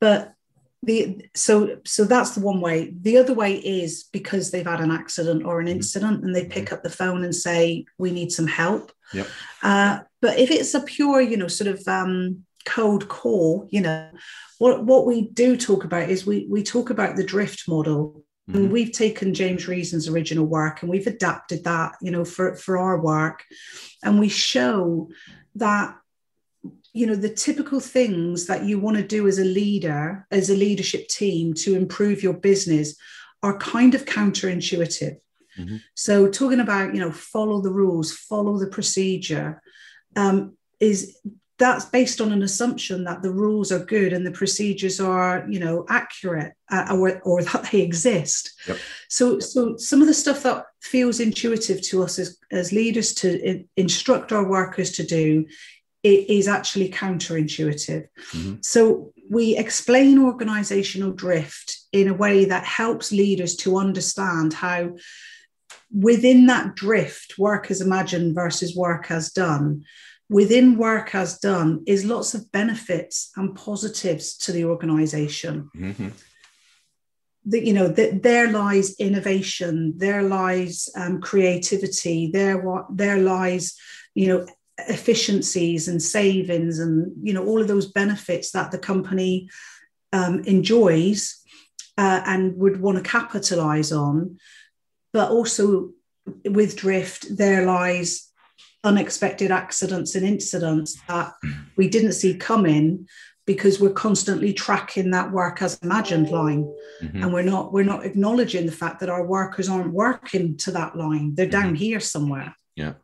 [0.00, 0.34] But
[0.84, 4.90] the so so that's the one way the other way is because they've had an
[4.90, 5.76] accident or an mm-hmm.
[5.76, 6.74] incident and they pick mm-hmm.
[6.74, 9.26] up the phone and say we need some help yep.
[9.62, 14.08] Uh, but if it's a pure you know sort of um, cold call you know
[14.58, 18.58] what what we do talk about is we we talk about the drift model mm-hmm.
[18.58, 22.78] and we've taken james reason's original work and we've adapted that you know for for
[22.78, 23.44] our work
[24.02, 25.08] and we show
[25.56, 25.96] that
[26.94, 30.56] you know the typical things that you want to do as a leader as a
[30.56, 32.96] leadership team to improve your business
[33.42, 35.18] are kind of counterintuitive
[35.58, 35.76] mm-hmm.
[35.94, 39.60] so talking about you know follow the rules follow the procedure
[40.16, 41.18] um, is
[41.58, 45.60] that's based on an assumption that the rules are good and the procedures are you
[45.60, 48.78] know accurate uh, or, or that they exist yep.
[49.08, 53.40] so so some of the stuff that feels intuitive to us as, as leaders to
[53.42, 55.44] in, instruct our workers to do
[56.04, 58.06] it is actually counterintuitive.
[58.32, 58.56] Mm-hmm.
[58.60, 64.96] So we explain organizational drift in a way that helps leaders to understand how
[65.90, 69.84] within that drift, work as imagined versus work as done,
[70.28, 75.70] within work as done is lots of benefits and positives to the organization.
[75.74, 76.08] Mm-hmm.
[77.46, 83.76] That you know that there lies innovation, there lies um, creativity, there what there lies
[84.14, 84.46] you know
[84.78, 89.48] efficiencies and savings and you know all of those benefits that the company
[90.12, 91.40] um, enjoys
[91.96, 94.38] uh, and would want to capitalize on.
[95.12, 95.90] But also
[96.44, 98.30] with drift there lies
[98.82, 101.32] unexpected accidents and incidents that
[101.76, 103.06] we didn't see coming
[103.46, 106.64] because we're constantly tracking that work as imagined line.
[107.02, 107.22] Mm-hmm.
[107.22, 110.96] and we're not we're not acknowledging the fact that our workers aren't working to that
[110.96, 111.34] line.
[111.34, 111.74] They're down mm-hmm.
[111.74, 112.56] here somewhere.
[112.74, 112.94] Yeah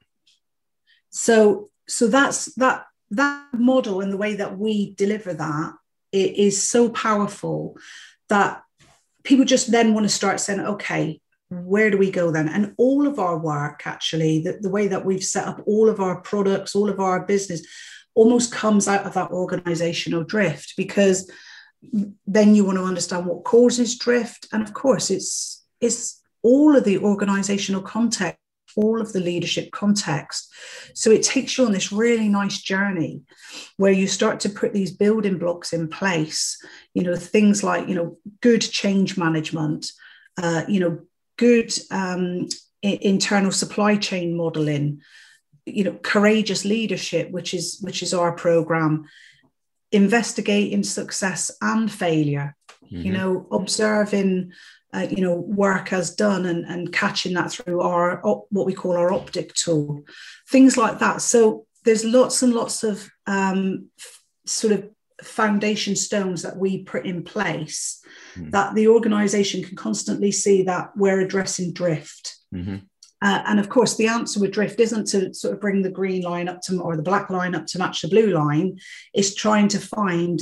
[1.10, 5.74] so so that's that that model and the way that we deliver that
[6.12, 7.76] it is so powerful
[8.28, 8.62] that
[9.24, 11.20] people just then want to start saying okay
[11.50, 12.48] where do we go then?
[12.48, 16.00] And all of our work, actually, the, the way that we've set up all of
[16.00, 17.66] our products, all of our business,
[18.14, 21.30] almost comes out of that organizational drift because
[22.26, 24.46] then you want to understand what causes drift.
[24.52, 28.39] And of course, it's it's all of the organizational context,
[28.76, 30.52] all of the leadership context.
[30.94, 33.22] So it takes you on this really nice journey
[33.76, 36.62] where you start to put these building blocks in place,
[36.94, 39.92] you know, things like, you know, good change management,
[40.42, 41.00] uh, you know,
[41.36, 42.48] good um,
[42.82, 45.00] internal supply chain modeling,
[45.66, 49.04] you know, courageous leadership, which is which is our program,
[49.92, 52.56] investigating success and failure.
[52.84, 53.06] Mm-hmm.
[53.06, 54.52] You know, observing.
[54.92, 58.96] Uh, you know, work as done and, and catching that through our what we call
[58.96, 60.02] our optic tool,
[60.48, 61.22] things like that.
[61.22, 63.88] So there's lots and lots of um,
[64.46, 64.90] sort of
[65.22, 68.02] foundation stones that we put in place
[68.34, 68.50] mm.
[68.50, 72.36] that the organization can constantly see that we're addressing drift.
[72.54, 72.78] Mm-hmm.
[73.22, 76.22] Uh, and of course, the answer with drift isn't to sort of bring the green
[76.22, 78.78] line up to or the black line up to match the blue line.
[79.12, 80.40] It's trying to find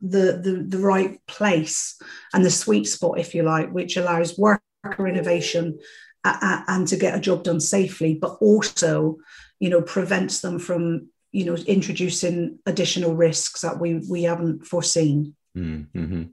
[0.00, 2.00] the, the, the right place
[2.32, 4.62] and the sweet spot, if you like, which allows worker
[5.06, 5.78] innovation
[6.24, 9.16] uh, uh, and to get a job done safely, but also,
[9.58, 15.34] you know, prevents them from you know introducing additional risks that we we haven't foreseen.
[15.56, 16.24] Mm-hmm.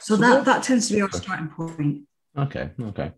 [0.00, 2.02] So, that that tends to be our starting point.
[2.36, 2.70] Okay.
[2.80, 3.12] Okay.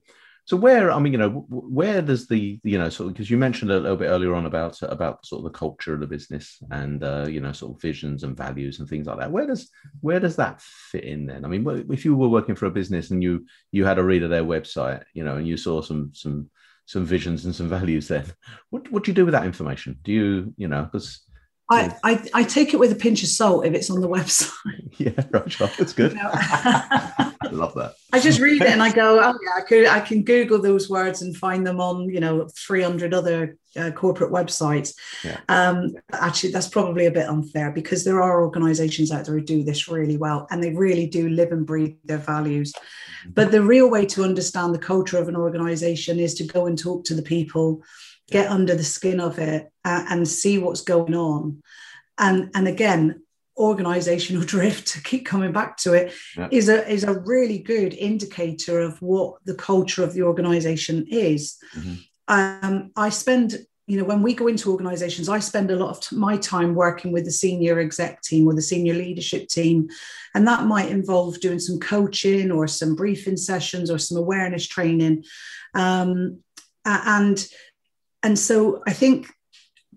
[0.47, 3.39] So where I mean, you know, where does the you know sort of because you
[3.39, 6.63] mentioned a little bit earlier on about about sort of the culture of the business
[6.71, 9.33] and uh, you know sort of visions and values and things like that.
[9.33, 11.47] Where does where does that fit in then?
[11.47, 14.23] I mean, if you were working for a business and you you had a read
[14.23, 16.51] of their website, you know, and you saw some some
[16.85, 18.27] some visions and some values then,
[18.69, 19.99] what what do you do with that information?
[20.05, 21.23] Do you you know because
[21.71, 24.51] I, I, I, take it with a pinch of salt if it's on the website.
[24.97, 25.69] Yeah, right, sure.
[25.77, 26.17] That's good.
[26.23, 27.95] I love that.
[28.13, 30.89] I just read it and I go, oh yeah, I could I can Google those
[30.89, 34.95] words and find them on you know 300 other uh, corporate websites.
[35.25, 35.41] Yeah.
[35.49, 39.65] Um, actually, that's probably a bit unfair because there are organisations out there who do
[39.65, 42.73] this really well and they really do live and breathe their values.
[42.73, 43.31] Mm-hmm.
[43.33, 46.79] But the real way to understand the culture of an organisation is to go and
[46.79, 47.83] talk to the people
[48.31, 51.63] get under the skin of it uh, and see what's going on.
[52.19, 53.25] And, and again,
[53.57, 56.49] organizational drift to keep coming back to it yeah.
[56.51, 61.57] is a is a really good indicator of what the culture of the organization is
[61.77, 61.95] mm-hmm.
[62.29, 66.01] um, i spend you know when we go into organizations i spend a lot of
[66.01, 69.89] t- my time working with the senior exec team or the senior leadership team
[70.35, 75.23] and that might involve doing some coaching or some briefing sessions or some awareness training
[75.75, 76.39] um,
[76.85, 77.47] and
[78.25, 79.29] and so I think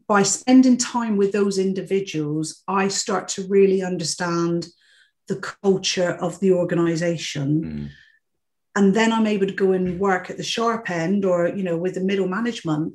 [0.07, 4.67] by spending time with those individuals, I start to really understand
[5.27, 7.63] the culture of the organization.
[7.63, 7.89] Mm.
[8.75, 11.77] And then I'm able to go and work at the sharp end or, you know,
[11.77, 12.93] with the middle management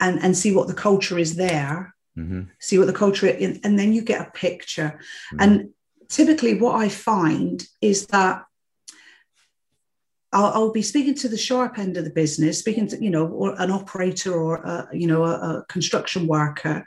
[0.00, 2.42] and, and see what the culture is there, mm-hmm.
[2.58, 4.98] see what the culture is, and then you get a picture.
[5.34, 5.36] Mm.
[5.40, 5.70] And
[6.08, 8.44] typically what I find is that
[10.32, 13.26] I'll, I'll, be speaking to the sharp end of the business, speaking to you know,
[13.26, 16.86] or an operator or a, you know a, a, construction worker,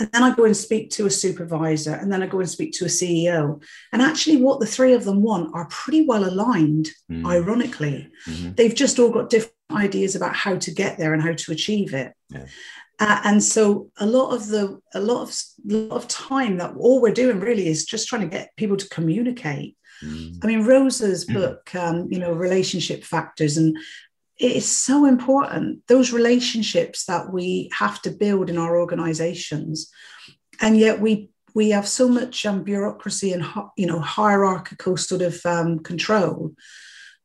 [0.00, 2.72] and then I go and speak to a supervisor, and then I go and speak
[2.74, 3.62] to a CEO.
[3.92, 6.88] And actually, what the three of them want are pretty well aligned.
[7.10, 7.26] Mm.
[7.26, 8.54] Ironically, mm-hmm.
[8.54, 11.94] they've just all got different ideas about how to get there and how to achieve
[11.94, 12.12] it.
[12.30, 12.46] Yeah.
[13.00, 15.34] Uh, and so a lot of the a lot of
[15.70, 18.76] a lot of time that all we're doing really is just trying to get people
[18.76, 20.38] to communicate Mm.
[20.42, 21.34] I mean, Rosa's mm.
[21.34, 23.76] book, um, you know, relationship factors, and
[24.38, 25.86] it is so important.
[25.86, 29.90] Those relationships that we have to build in our organizations
[30.60, 33.44] and yet we we have so much um, bureaucracy and
[33.76, 36.52] you know hierarchical sort of um, control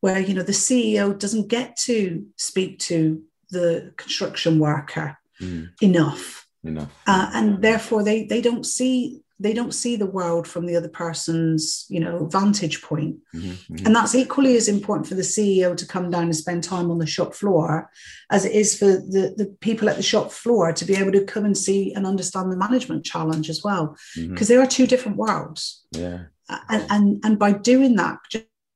[0.02, 5.70] where you know the ceo doesn't get to speak to the construction worker mm.
[5.82, 10.66] enough enough uh, and therefore they they don't see they don't see the world from
[10.66, 13.86] the other person's you know vantage point mm-hmm, mm-hmm.
[13.86, 17.00] and that's equally as important for the ceo to come down and spend time on
[17.00, 17.90] the shop floor
[18.30, 21.24] as it is for the, the people at the shop floor to be able to
[21.24, 24.46] come and see and understand the management challenge as well because mm-hmm.
[24.46, 26.24] there are two different worlds yeah
[26.70, 28.18] and, and and by doing that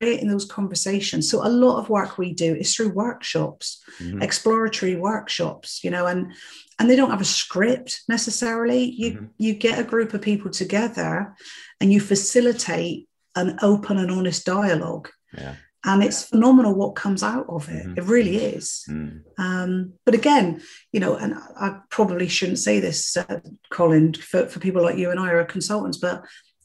[0.08, 4.22] in those conversations so a lot of work we do is through workshops mm-hmm.
[4.22, 6.32] exploratory workshops you know and
[6.80, 9.26] and they don't have a script necessarily you mm-hmm.
[9.38, 11.36] you get a group of people together
[11.80, 15.56] and you facilitate an open and honest dialogue yeah.
[15.86, 17.98] and it's phenomenal what comes out of it mm-hmm.
[17.98, 19.22] it really is mm.
[19.38, 20.62] um, but again
[20.92, 23.40] you know and i probably shouldn't say this uh,
[23.70, 26.24] colin for, for people like you and i are consultants but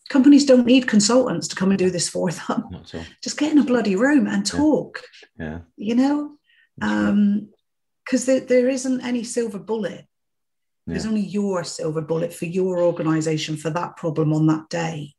[0.08, 2.64] companies don't need consultants to come and do this for them
[3.22, 5.02] just get in a bloody room and talk
[5.38, 5.58] yeah, yeah.
[5.76, 6.32] you know
[6.80, 7.48] um,
[8.08, 10.06] because there, there isn't any silver bullet.
[10.86, 10.94] Yeah.
[10.94, 15.14] There's only your silver bullet for your organization for that problem on that day.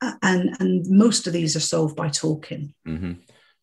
[0.00, 2.74] and and most of these are solved by talking.
[2.86, 3.12] Mm-hmm.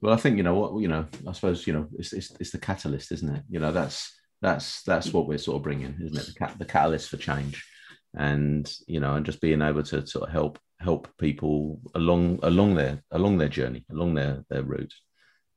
[0.02, 1.06] Well, I think you know what you know.
[1.28, 3.44] I suppose you know it's, it's, it's the catalyst, isn't it?
[3.50, 4.12] You know that's
[4.42, 6.26] that's that's what we're sort of bringing, isn't it?
[6.26, 7.66] The, cat, the catalyst for change,
[8.16, 12.76] and you know, and just being able to sort of help help people along along
[12.76, 14.94] their along their journey, along their their route.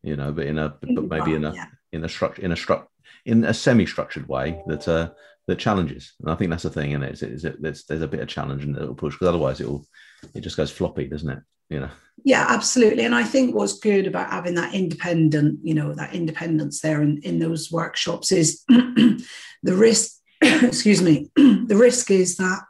[0.02, 2.56] You know, but in a but maybe in a yeah in a structure in a
[2.56, 2.86] struct
[3.24, 5.10] in a semi-structured way that uh,
[5.46, 6.12] that challenges.
[6.20, 7.22] And I think that's the thing, and it?
[7.22, 9.86] Is it, there's, there's a bit of challenge and it'll push because otherwise it will
[10.34, 11.38] it just goes floppy, doesn't it?
[11.70, 11.90] You know.
[12.24, 13.04] Yeah, absolutely.
[13.04, 17.20] And I think what's good about having that independent, you know, that independence there in,
[17.22, 19.24] in those workshops is the
[19.62, 20.12] risk.
[20.62, 21.30] excuse me.
[21.36, 22.62] the risk is that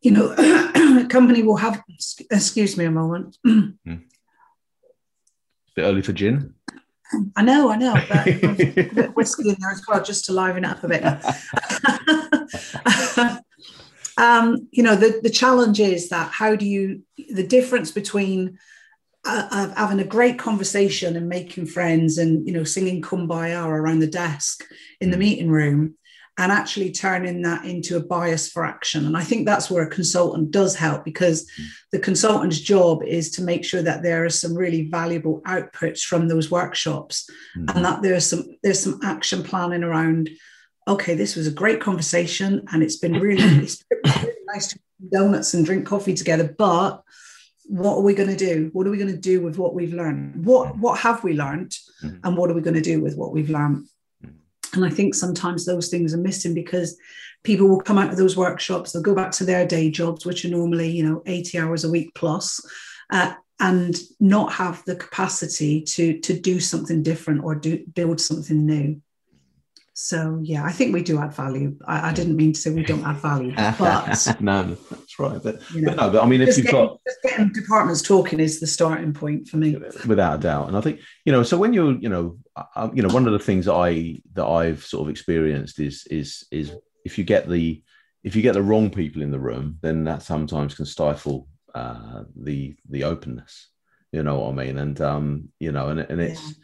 [0.00, 1.82] you know a company will have.
[2.30, 3.38] Excuse me a moment.
[3.46, 3.76] mm.
[3.84, 6.54] Bit early for gin.
[7.36, 10.64] I know, I know, but a bit whiskey in there as well, just to liven
[10.64, 11.04] it up a bit.
[14.16, 18.58] um, you know, the, the challenge is that how do you, the difference between
[19.24, 24.06] uh, having a great conversation and making friends and, you know, singing kumbaya around the
[24.08, 24.64] desk
[25.00, 25.20] in the mm.
[25.20, 25.94] meeting room
[26.38, 29.06] and actually turning that into a bias for action.
[29.06, 31.50] And I think that's where a consultant does help because
[31.92, 36.28] the consultant's job is to make sure that there are some really valuable outputs from
[36.28, 37.74] those workshops mm-hmm.
[37.74, 40.28] and that there's some there's some action planning around.
[40.88, 44.76] Okay, this was a great conversation and it's been really, it's been really nice to
[44.76, 46.54] eat donuts and drink coffee together.
[46.56, 47.02] But
[47.64, 48.70] what are we going to do?
[48.72, 50.44] What are we going to do with what we've learned?
[50.44, 51.70] What what have we learned,
[52.04, 52.18] mm-hmm.
[52.24, 53.86] and what are we going to do with what we've learned?
[54.74, 56.96] And I think sometimes those things are missing because
[57.44, 60.44] people will come out of those workshops, they'll go back to their day jobs, which
[60.44, 62.60] are normally, you know, 80 hours a week plus,
[63.10, 68.66] uh, and not have the capacity to to do something different or do build something
[68.66, 69.00] new.
[69.98, 71.74] So yeah, I think we do add value.
[71.86, 75.42] I, I didn't mean to say we don't add value, but no, that's right.
[75.42, 78.02] But, you know, but no, but I mean, if you've getting, got just getting departments
[78.02, 79.74] talking is the starting point for me,
[80.06, 80.68] without a doubt.
[80.68, 83.32] And I think you know, so when you're, you know, uh, you know, one of
[83.32, 87.48] the things that I that I've sort of experienced is is is if you get
[87.48, 87.82] the
[88.22, 92.24] if you get the wrong people in the room, then that sometimes can stifle uh,
[92.36, 93.70] the the openness.
[94.12, 94.76] You know what I mean?
[94.76, 96.48] And um, you know, and and it's.
[96.48, 96.54] Yeah.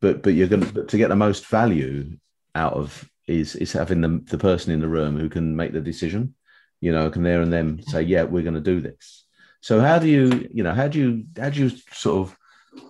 [0.00, 2.18] But, but you're going to, to get the most value
[2.54, 5.80] out of is is having the, the person in the room who can make the
[5.80, 6.34] decision
[6.80, 9.24] you know can there and then say yeah we're going to do this.
[9.60, 12.36] So how do you you know how do you how do you sort of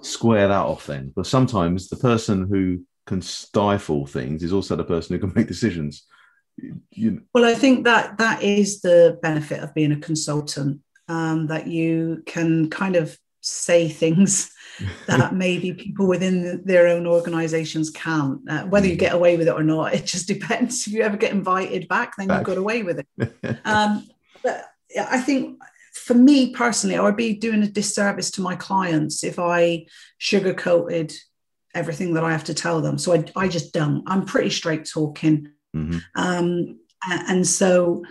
[0.03, 1.13] square that off then?
[1.15, 5.47] But sometimes the person who can stifle things is also the person who can make
[5.47, 6.05] decisions.
[6.91, 7.23] You...
[7.35, 12.23] well i think that that is the benefit of being a consultant um, that you
[12.27, 14.51] can kind of say things
[15.07, 18.41] that maybe people within their own organizations can't.
[18.49, 19.01] Uh, whether you mm.
[19.01, 20.87] get away with it or not, it just depends.
[20.87, 22.41] If you ever get invited back, then back.
[22.41, 23.61] you got away with it.
[23.65, 24.09] um,
[24.43, 24.67] but
[24.99, 25.61] I think
[25.93, 29.87] for me personally, I would be doing a disservice to my clients if I
[30.21, 31.15] sugarcoated
[31.75, 32.99] everything that I have to tell them.
[32.99, 34.03] So I, I just don't.
[34.07, 35.51] I'm pretty straight talking.
[35.75, 35.99] Mm-hmm.
[36.15, 38.05] Um, and so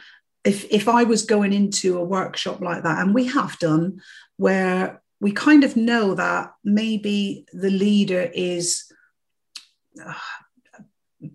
[0.43, 4.01] if if I was going into a workshop like that, and we have done,
[4.37, 8.91] where we kind of know that maybe the leader is
[10.03, 10.13] uh,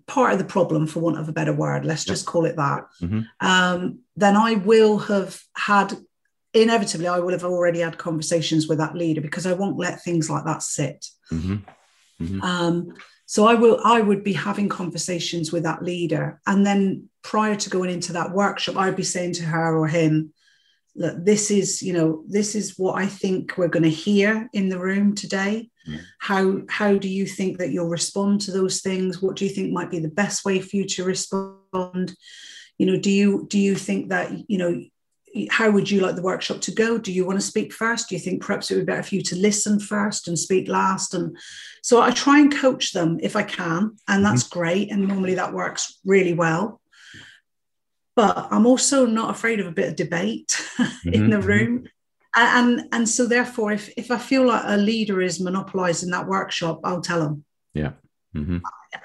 [0.05, 1.85] part of the problem, for want of a better word.
[1.85, 2.85] Let's just call it that.
[3.01, 3.21] Mm-hmm.
[3.45, 5.97] Um, then I will have had
[6.53, 10.29] inevitably I will have already had conversations with that leader because I won't let things
[10.29, 11.07] like that sit.
[11.31, 11.57] Mm-hmm.
[12.23, 12.41] Mm-hmm.
[12.41, 12.93] Um,
[13.29, 17.69] so i will i would be having conversations with that leader and then prior to
[17.69, 20.33] going into that workshop i'd be saying to her or him
[20.95, 24.69] look this is you know this is what i think we're going to hear in
[24.69, 25.99] the room today mm.
[26.19, 29.71] how how do you think that you'll respond to those things what do you think
[29.71, 32.15] might be the best way for you to respond
[32.77, 34.81] you know do you do you think that you know
[35.49, 36.97] how would you like the workshop to go?
[36.97, 38.09] Do you want to speak first?
[38.09, 40.67] Do you think perhaps it would be better for you to listen first and speak
[40.67, 41.13] last?
[41.13, 41.37] And
[41.83, 44.59] so I try and coach them if I can, and that's mm-hmm.
[44.59, 44.91] great.
[44.91, 46.81] And normally that works really well.
[48.19, 51.09] But I'm also not afraid of a bit of debate mm-hmm.
[51.13, 51.47] in the mm-hmm.
[51.47, 51.87] room.
[52.35, 56.81] And, and so therefore, if, if I feel like a leader is monopolizing that workshop,
[56.83, 57.45] I'll tell them.
[57.73, 57.93] Yeah.
[58.35, 58.57] Mm-hmm.
[58.65, 58.97] I,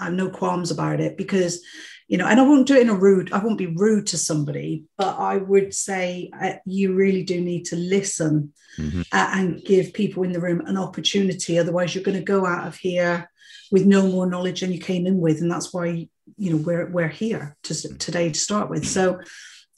[0.00, 1.62] I have no qualms about it because
[2.06, 4.16] you know, and I won't do it in a rude, I won't be rude to
[4.16, 9.02] somebody, but I would say uh, you really do need to listen mm-hmm.
[9.12, 11.58] uh, and give people in the room an opportunity.
[11.58, 13.30] Otherwise, you're going to go out of here
[13.70, 15.42] with no more knowledge than you came in with.
[15.42, 18.86] And that's why, you know, we're, we're here to, today to start with.
[18.86, 19.20] So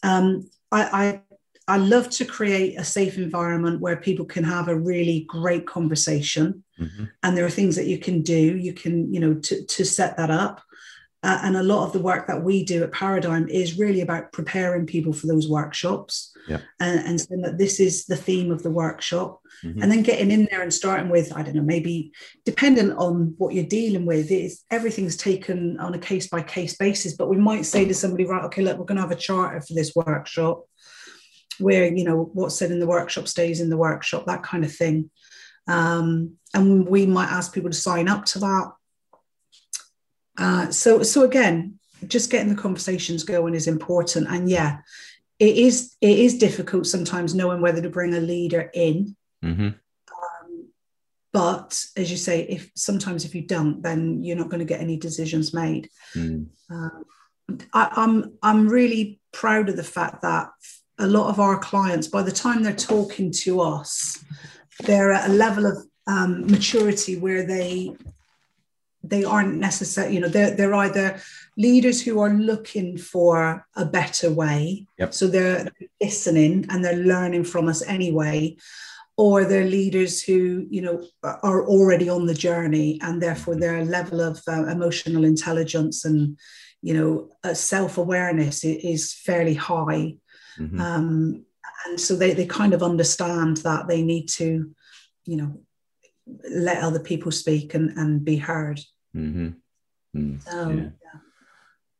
[0.03, 1.21] um, I, I
[1.69, 6.65] I love to create a safe environment where people can have a really great conversation.
[6.81, 7.05] Mm-hmm.
[7.23, 8.57] And there are things that you can do.
[8.57, 10.63] You can, you know, to, to set that up.
[11.23, 14.33] Uh, and a lot of the work that we do at Paradigm is really about
[14.33, 16.61] preparing people for those workshops yeah.
[16.81, 19.41] and, and saying that this is the theme of the workshop.
[19.65, 19.83] Mm-hmm.
[19.83, 22.13] And then getting in there and starting with, I don't know, maybe
[22.45, 27.15] dependent on what you're dealing with, is everything's taken on a case by case basis.
[27.15, 29.61] But we might say to somebody, right, okay, look, we're going to have a charter
[29.61, 30.65] for this workshop
[31.59, 34.75] where, you know, what's said in the workshop stays in the workshop, that kind of
[34.75, 35.11] thing.
[35.69, 38.73] Um, and we might ask people to sign up to that
[40.41, 41.79] uh, so so again,
[42.09, 44.27] just getting the conversations going is important.
[44.29, 44.79] And yeah,
[45.41, 49.17] it is it is difficult sometimes knowing whether to bring a leader in.
[49.43, 49.69] Mm-hmm.
[49.69, 50.69] Um,
[51.33, 54.83] but as you say, if sometimes if you don't, then you're not going to get
[54.83, 55.89] any decisions made.
[56.15, 56.49] Mm.
[56.71, 56.91] Uh,
[57.73, 60.51] I, I'm I'm really proud of the fact that
[60.99, 64.23] a lot of our clients, by the time they're talking to us,
[64.81, 67.97] they're at a level of um, maturity where they
[69.03, 71.23] they aren't necessarily, you know, they're, they're either
[71.61, 74.87] leaders who are looking for a better way.
[74.99, 75.13] Yep.
[75.13, 75.69] So they're
[76.01, 78.57] listening and they're learning from us anyway.
[79.19, 84.23] Or they're leaders who, you know, are already on the journey and therefore their level
[84.23, 86.39] of uh, emotional intelligence and,
[86.81, 90.17] you know, uh, self awareness is fairly high.
[90.59, 90.81] Mm-hmm.
[90.81, 91.45] Um,
[91.85, 94.75] and so they, they kind of understand that they need to,
[95.27, 95.61] you know,
[96.51, 98.81] let other people speak and, and be heard.
[99.15, 99.51] Mm-hmm.
[100.17, 100.93] Mm, so,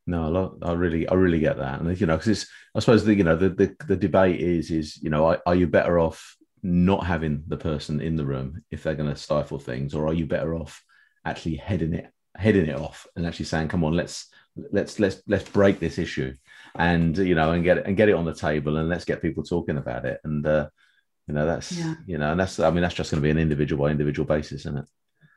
[0.07, 3.13] No, I really, I really get that, and you know, because it's, I suppose the,
[3.13, 6.35] you know, the, the the debate is, is you know, are, are you better off
[6.63, 10.13] not having the person in the room if they're going to stifle things, or are
[10.13, 10.83] you better off
[11.23, 14.27] actually heading it, heading it off, and actually saying, come on, let's
[14.71, 16.33] let's let's let's break this issue,
[16.75, 19.21] and you know, and get it and get it on the table, and let's get
[19.21, 20.67] people talking about it, and uh,
[21.27, 21.95] you know, that's yeah.
[22.07, 24.25] you know, and that's I mean, that's just going to be an individual by individual
[24.25, 24.85] basis, isn't it?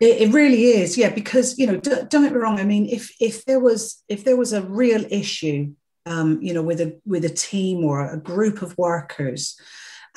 [0.00, 1.10] It, it, really is, yeah.
[1.10, 2.58] Because you know, d- don't get me wrong.
[2.58, 5.74] I mean, if if there was if there was a real issue,
[6.06, 9.58] um, you know, with a with a team or a group of workers,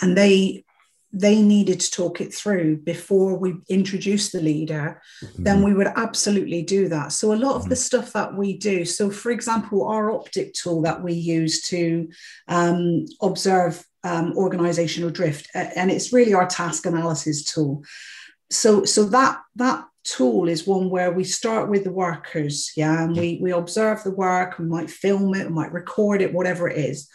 [0.02, 0.66] and they
[1.14, 5.44] they needed to talk it through before we introduce the leader, mm-hmm.
[5.44, 7.12] then we would absolutely do that.
[7.12, 7.70] So a lot of mm-hmm.
[7.70, 12.10] the stuff that we do, so for example, our optic tool that we use to
[12.48, 17.84] um, observe um, organizational drift, and it's really our task analysis tool
[18.50, 23.16] so so that that tool is one where we start with the workers yeah and
[23.18, 26.78] we we observe the work we might film it we might record it whatever it
[26.78, 27.10] is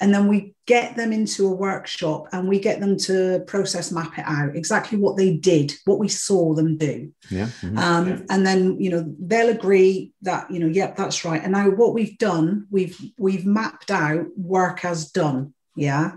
[0.00, 4.18] and then we get them into a workshop and we get them to process map
[4.18, 7.78] it out exactly what they did what we saw them do yeah, mm-hmm.
[7.78, 8.18] um, yeah.
[8.30, 11.94] and then you know they'll agree that you know yep that's right and now what
[11.94, 16.12] we've done we've we've mapped out work as done yeah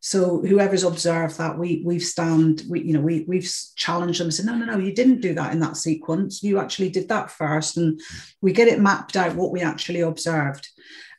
[0.00, 4.34] so whoever's observed that, we we've stand, we you know we we've challenged them and
[4.34, 6.42] said, no, no, no, you didn't do that in that sequence.
[6.42, 8.00] You actually did that first, and
[8.40, 10.66] we get it mapped out what we actually observed.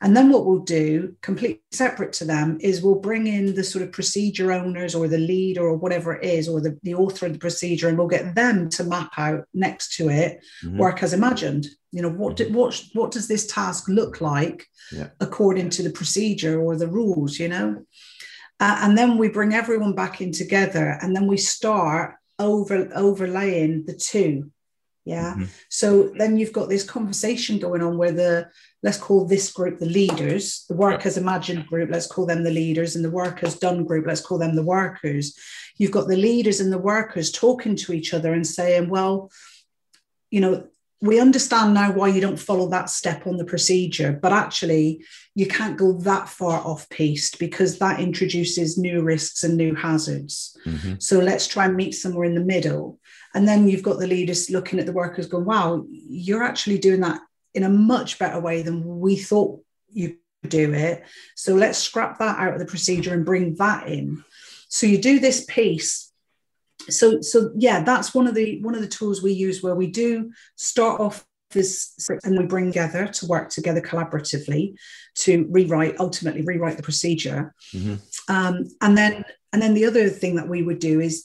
[0.00, 3.84] And then what we'll do, completely separate to them, is we'll bring in the sort
[3.84, 7.34] of procedure owners or the leader or whatever it is, or the, the author of
[7.34, 10.78] the procedure, and we'll get them to map out next to it mm-hmm.
[10.78, 11.68] work as imagined.
[11.92, 12.52] You know, what, mm-hmm.
[12.52, 15.10] what, what does this task look like yeah.
[15.20, 17.84] according to the procedure or the rules, you know?
[18.60, 23.84] Uh, and then we bring everyone back in together and then we start over overlaying
[23.86, 24.50] the two.
[25.04, 25.34] Yeah.
[25.34, 25.44] Mm-hmm.
[25.68, 28.48] So then you've got this conversation going on where the
[28.84, 32.94] let's call this group the leaders, the workers imagined group, let's call them the leaders,
[32.94, 35.36] and the workers done group, let's call them the workers.
[35.76, 39.30] You've got the leaders and the workers talking to each other and saying, well,
[40.30, 40.68] you know,
[41.00, 45.04] we understand now why you don't follow that step on the procedure, but actually
[45.34, 50.56] you can't go that far off piste because that introduces new risks and new hazards.
[50.66, 50.94] Mm-hmm.
[50.98, 53.00] So let's try and meet somewhere in the middle.
[53.34, 57.00] And then you've got the leaders looking at the workers going, wow, you're actually doing
[57.00, 57.20] that
[57.54, 61.04] in a much better way than we thought you could do it.
[61.34, 64.22] So let's scrap that out of the procedure and bring that in.
[64.68, 66.12] So you do this piece
[66.88, 69.86] so so yeah that's one of the one of the tools we use where we
[69.86, 71.94] do start off this
[72.24, 74.74] and we bring together to work together collaboratively
[75.14, 77.94] to rewrite ultimately rewrite the procedure mm-hmm.
[78.28, 81.24] um, and then and then the other thing that we would do is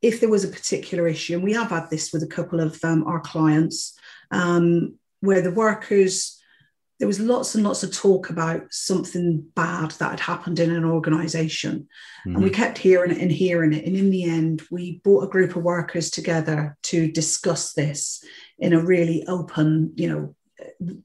[0.00, 2.78] if there was a particular issue and we have had this with a couple of
[2.84, 3.98] um, our clients
[4.30, 6.38] um, where the workers
[6.98, 10.84] there was lots and lots of talk about something bad that had happened in an
[10.84, 11.88] organization.
[12.26, 12.34] Mm-hmm.
[12.34, 13.84] And we kept hearing it and hearing it.
[13.84, 18.24] And in the end, we brought a group of workers together to discuss this
[18.58, 20.34] in a really open, you know,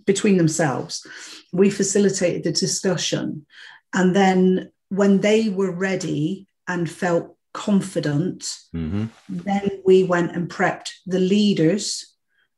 [0.06, 1.06] between themselves.
[1.51, 3.45] We facilitated the discussion.
[3.93, 8.41] And then when they were ready and felt confident,
[8.74, 9.06] mm-hmm.
[9.30, 12.14] then we went and prepped the leaders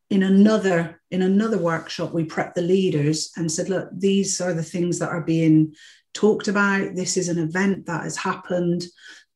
[0.10, 4.64] in another in another workshop we prepped the leaders and said look these are the
[4.64, 5.74] things that are being
[6.14, 8.84] talked about this is an event that has happened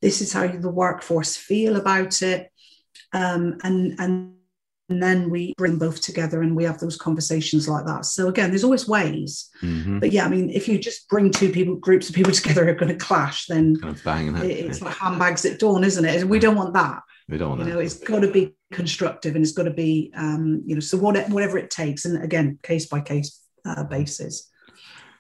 [0.02, 2.52] this is how the workforce feel about it
[3.14, 4.36] um, and and
[4.90, 8.06] and then we bring both together and we have those conversations like that.
[8.06, 9.50] So again there's always ways.
[9.62, 10.00] Mm-hmm.
[10.00, 12.72] but yeah i mean if you just bring two people groups of people together who
[12.72, 14.86] are going to clash then kind of banging it, it's yeah.
[14.86, 16.22] like handbags at dawn isn't it?
[16.22, 17.02] And we don't want that.
[17.28, 17.74] We don't want you that.
[17.74, 20.98] know it's got to be constructive and it's got to be um, you know so
[20.98, 22.06] whatever, whatever it takes.
[22.06, 24.50] And again case by case uh, basis.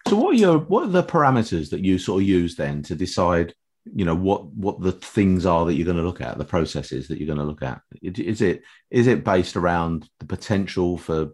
[0.07, 2.95] So what are your what are the parameters that you sort of use then to
[2.95, 3.53] decide
[3.86, 7.08] you know what what the things are that you're going to look at the processes
[7.08, 8.62] that you're going to look at is it
[8.92, 11.30] is it based around the potential for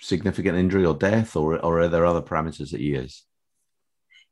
[0.00, 3.24] significant injury or death or, or are there other parameters that you use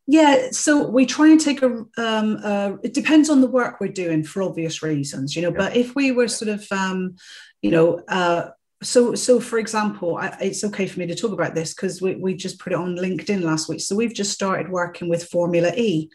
[0.07, 1.87] yeah, so we try and take a.
[1.97, 5.49] Um, uh, it depends on the work we're doing for obvious reasons, you know.
[5.49, 5.57] Yeah.
[5.57, 7.17] But if we were sort of, um,
[7.63, 8.51] you know, uh,
[8.83, 12.17] so so for example, I, it's okay for me to talk about this because we
[12.17, 13.81] we just put it on LinkedIn last week.
[13.81, 16.11] So we've just started working with Formula E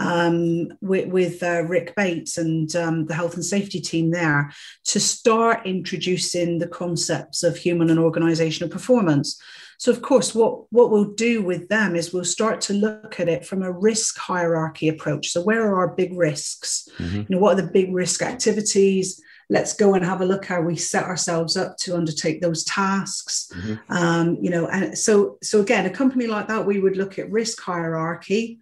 [0.00, 4.50] um, with, with uh, Rick Bates and um, the health and safety team there
[4.86, 9.40] to start introducing the concepts of human and organizational performance.
[9.78, 13.28] So, of course, what, what we'll do with them is we'll start to look at
[13.28, 15.28] it from a risk hierarchy approach.
[15.28, 16.88] So, where are our big risks?
[16.98, 17.16] Mm-hmm.
[17.16, 19.22] You know, what are the big risk activities?
[19.48, 23.50] Let's go and have a look how we set ourselves up to undertake those tasks.
[23.54, 23.92] Mm-hmm.
[23.92, 27.30] Um, you know, and so so again, a company like that, we would look at
[27.30, 28.60] risk hierarchy,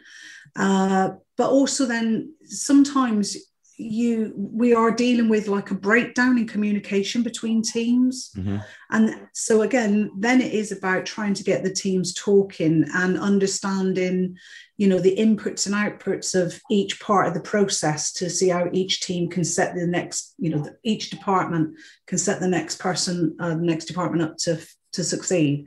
[0.57, 3.37] uh, but also then sometimes
[3.81, 8.33] you we are dealing with like a breakdown in communication between teams.
[8.37, 8.57] Mm-hmm.
[8.91, 14.37] and so again then it is about trying to get the teams talking and understanding
[14.79, 18.69] you know the inputs and outputs of each part of the process to see how
[18.73, 21.77] each team can set the next you know each department
[22.07, 24.59] can set the next person uh, the next department up to
[24.93, 25.67] to succeed.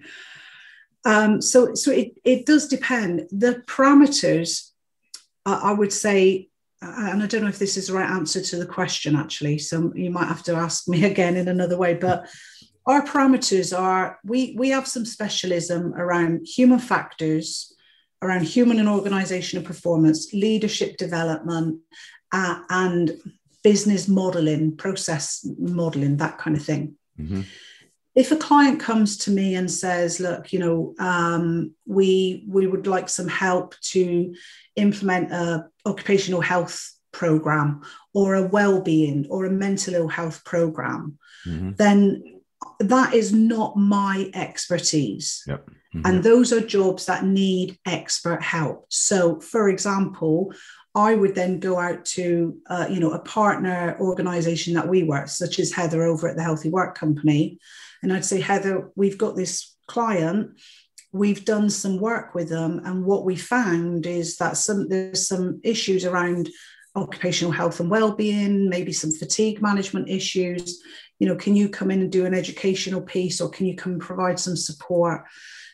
[1.06, 3.28] Um, so so it, it does depend.
[3.32, 4.71] The parameters
[5.46, 6.50] uh, i would say
[6.82, 9.92] and I don't know if this is the right answer to the question actually, so
[9.96, 11.94] you might have to ask me again in another way.
[11.94, 12.28] But
[12.86, 17.74] our parameters are we we have some specialism around human factors,
[18.22, 21.80] around human and organizational performance, leadership development,
[22.32, 23.12] uh, and
[23.64, 26.96] business modeling, process modeling, that kind of thing.
[27.20, 27.42] Mm-hmm
[28.16, 32.88] if a client comes to me and says look you know um, we we would
[32.88, 34.36] like some help to
[34.82, 37.82] implement a occupational health program
[38.14, 41.72] or a well-being or a mental ill health program mm-hmm.
[41.78, 42.24] then
[42.80, 45.66] that is not my expertise yep.
[45.66, 46.06] mm-hmm.
[46.06, 50.54] and those are jobs that need expert help so for example
[50.94, 55.30] I would then go out to, uh, you know, a partner organization that we work,
[55.30, 57.60] such as Heather over at the Healthy Work Company,
[58.04, 60.60] and I'd say, Heather, we've got this client.
[61.12, 65.60] We've done some work with them, and what we found is that some there's some
[65.64, 66.50] issues around
[66.96, 70.82] occupational health and well-being, maybe some fatigue management issues.
[71.20, 74.00] You know, can you come in and do an educational piece, or can you come
[74.00, 75.24] provide some support?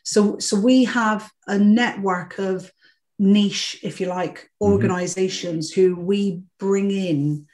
[0.04, 2.72] So, so we have a network of
[3.20, 4.72] niche, if you like, mm-hmm.
[4.72, 5.96] organizations mm-hmm.
[5.96, 7.48] who we bring in.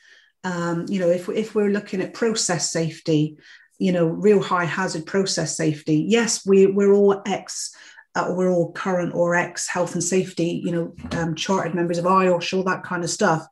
[0.44, 3.38] Um, you know, if, if we're looking at process safety,
[3.80, 6.06] you know, real high hazard process safety.
[6.08, 7.76] Yes, we, we're all ex,
[8.16, 12.06] uh, we're all current or ex health and safety, you know, um, chartered members of
[12.06, 13.46] IOSH, all that kind of stuff.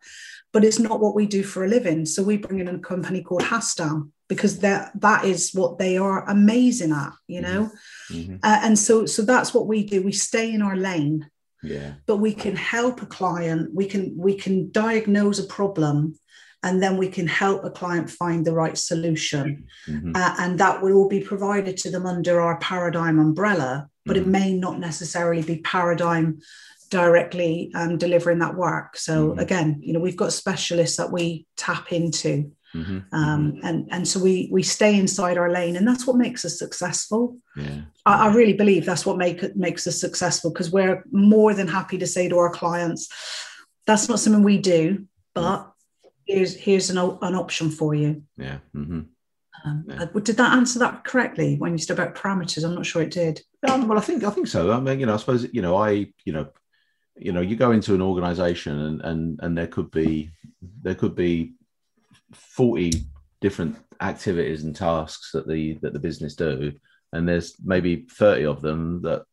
[0.53, 2.05] but it's not what we do for a living.
[2.05, 6.29] So we bring in a company called Hastam because that that is what they are
[6.29, 7.71] amazing at, you know.
[8.09, 8.15] Mm-hmm.
[8.15, 8.35] mm-hmm.
[8.43, 10.01] Uh, and so so that's what we do.
[10.01, 11.29] We stay in our lane.
[11.63, 11.93] Yeah.
[12.07, 13.69] But we can help a client.
[13.73, 16.17] We can we can diagnose a problem
[16.63, 19.65] and then we can help a client find the right solution.
[19.87, 20.11] Mm-hmm.
[20.15, 24.27] Uh, and that will all be provided to them under our paradigm umbrella, but mm-hmm.
[24.27, 26.39] it may not necessarily be paradigm
[26.89, 28.97] directly um, delivering that work.
[28.97, 29.39] So mm-hmm.
[29.39, 32.51] again, you know, we've got specialists that we tap into.
[32.75, 32.99] Mm-hmm.
[33.11, 33.65] Um, mm-hmm.
[33.65, 37.35] and and so we we stay inside our lane, and that's what makes us successful.
[37.57, 37.81] Yeah.
[38.05, 41.97] I, I really believe that's what make makes us successful because we're more than happy
[41.97, 43.09] to say to our clients,
[43.87, 45.70] "That's not something we do, but
[46.31, 48.23] here's here's an, an option for you.
[48.37, 48.57] Yeah.
[48.75, 49.01] Mm-hmm.
[49.63, 50.03] Um, yeah.
[50.03, 52.63] Uh, did that answer that correctly when you said about parameters?
[52.63, 53.41] I'm not sure it did.
[53.69, 54.71] Um, well, I think I think so.
[54.71, 56.49] I mean, you know, I suppose you know, I you know,
[57.15, 60.31] you know, you go into an organisation and and and there could be
[60.81, 61.53] there could be
[62.33, 62.91] forty
[63.41, 66.73] different activities and tasks that the that the business do,
[67.13, 69.23] and there's maybe thirty of them that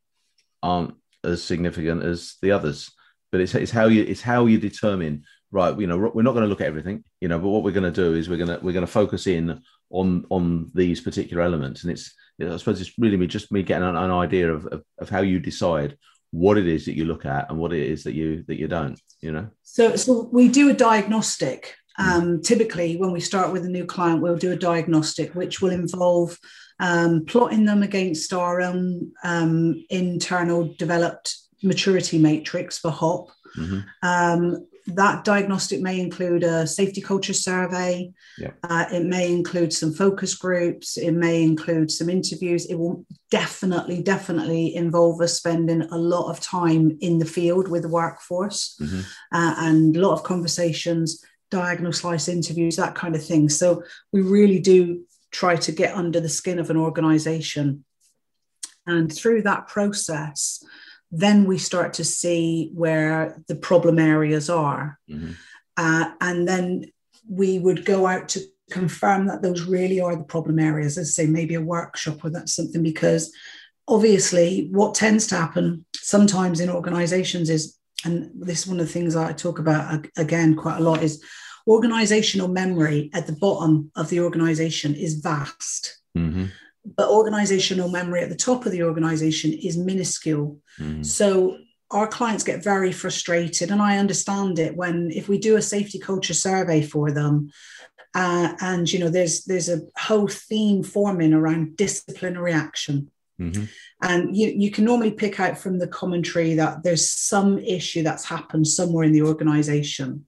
[0.62, 0.94] aren't
[1.24, 2.90] as significant as the others.
[3.30, 6.42] But it's it's how you it's how you determine right you know we're not going
[6.42, 8.48] to look at everything you know but what we're going to do is we're going
[8.48, 11.82] to we're going to focus in on on these particular elements.
[11.82, 14.52] And it's you know, i suppose it's really me just me getting an, an idea
[14.52, 15.96] of, of, of how you decide
[16.30, 18.68] what it is that you look at and what it is that you that you
[18.68, 19.48] don't you know?
[19.62, 21.74] So so we do a diagnostic.
[22.00, 25.72] Um, typically when we start with a new client we'll do a diagnostic which will
[25.72, 26.38] involve
[26.78, 33.80] um, plotting them against our own um, internal developed maturity matrix for hop mm-hmm.
[34.94, 38.10] That diagnostic may include a safety culture survey.
[38.38, 38.52] Yeah.
[38.62, 40.96] Uh, it may include some focus groups.
[40.96, 42.66] It may include some interviews.
[42.66, 47.82] It will definitely, definitely involve us spending a lot of time in the field with
[47.82, 49.00] the workforce mm-hmm.
[49.32, 53.48] uh, and a lot of conversations, diagonal slice interviews, that kind of thing.
[53.50, 53.82] So
[54.12, 57.84] we really do try to get under the skin of an organization.
[58.86, 60.64] And through that process,
[61.10, 64.98] then we start to see where the problem areas are.
[65.10, 65.32] Mm-hmm.
[65.76, 66.92] Uh, and then
[67.28, 68.40] we would go out to
[68.70, 72.54] confirm that those really are the problem areas, as say maybe a workshop or that's
[72.54, 73.32] something, because
[73.86, 78.92] obviously what tends to happen sometimes in organizations is, and this is one of the
[78.92, 81.24] things I talk about again quite a lot, is
[81.66, 86.00] organizational memory at the bottom of the organization is vast.
[86.16, 86.46] Mm-hmm
[86.96, 90.58] but organizational memory at the top of the organization is minuscule.
[90.78, 91.04] Mm.
[91.04, 91.58] So
[91.90, 95.98] our clients get very frustrated, and I understand it when if we do a safety
[95.98, 97.50] culture survey for them,
[98.14, 103.10] uh, and you know there's there's a whole theme forming around disciplinary action.
[103.40, 103.64] Mm-hmm.
[104.02, 108.24] And you, you can normally pick out from the commentary that there's some issue that's
[108.24, 110.26] happened somewhere in the organization.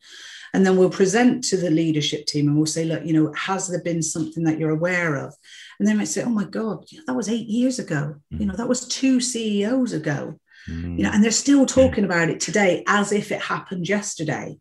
[0.52, 3.68] And then we'll present to the leadership team and we'll say, look, you know, has
[3.68, 5.34] there been something that you're aware of?
[5.78, 8.16] And they might say, oh my God, that was eight years ago.
[8.32, 8.40] Mm.
[8.40, 10.38] You know, that was two CEOs ago.
[10.68, 10.98] Mm.
[10.98, 14.58] You know, and they're still talking about it today as if it happened yesterday.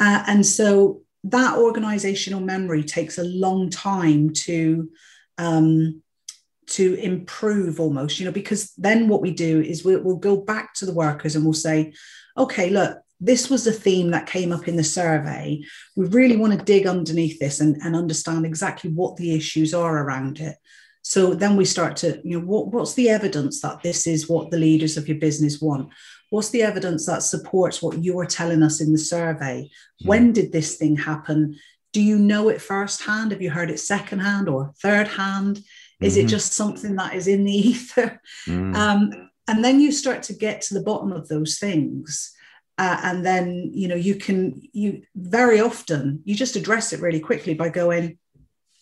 [0.00, 4.90] Uh, and so that organizational memory takes a long time to
[5.38, 6.02] um,
[6.66, 10.72] to improve almost you know because then what we do is we'll, we'll go back
[10.74, 11.92] to the workers and we'll say
[12.36, 15.62] okay look this was a theme that came up in the survey.
[15.94, 20.02] We really want to dig underneath this and, and understand exactly what the issues are
[20.04, 20.56] around it.
[21.02, 24.50] So then we start to, you know, what, what's the evidence that this is what
[24.50, 25.90] the leaders of your business want?
[26.30, 29.70] What's the evidence that supports what you're telling us in the survey?
[30.02, 30.06] Mm.
[30.06, 31.56] When did this thing happen?
[31.92, 33.30] Do you know it firsthand?
[33.30, 35.62] Have you heard it secondhand or third hand?
[36.00, 36.26] Is mm-hmm.
[36.26, 38.20] it just something that is in the ether?
[38.48, 38.74] Mm.
[38.74, 42.34] Um, and then you start to get to the bottom of those things
[42.78, 47.20] uh, and then you know you can you very often you just address it really
[47.20, 48.18] quickly by going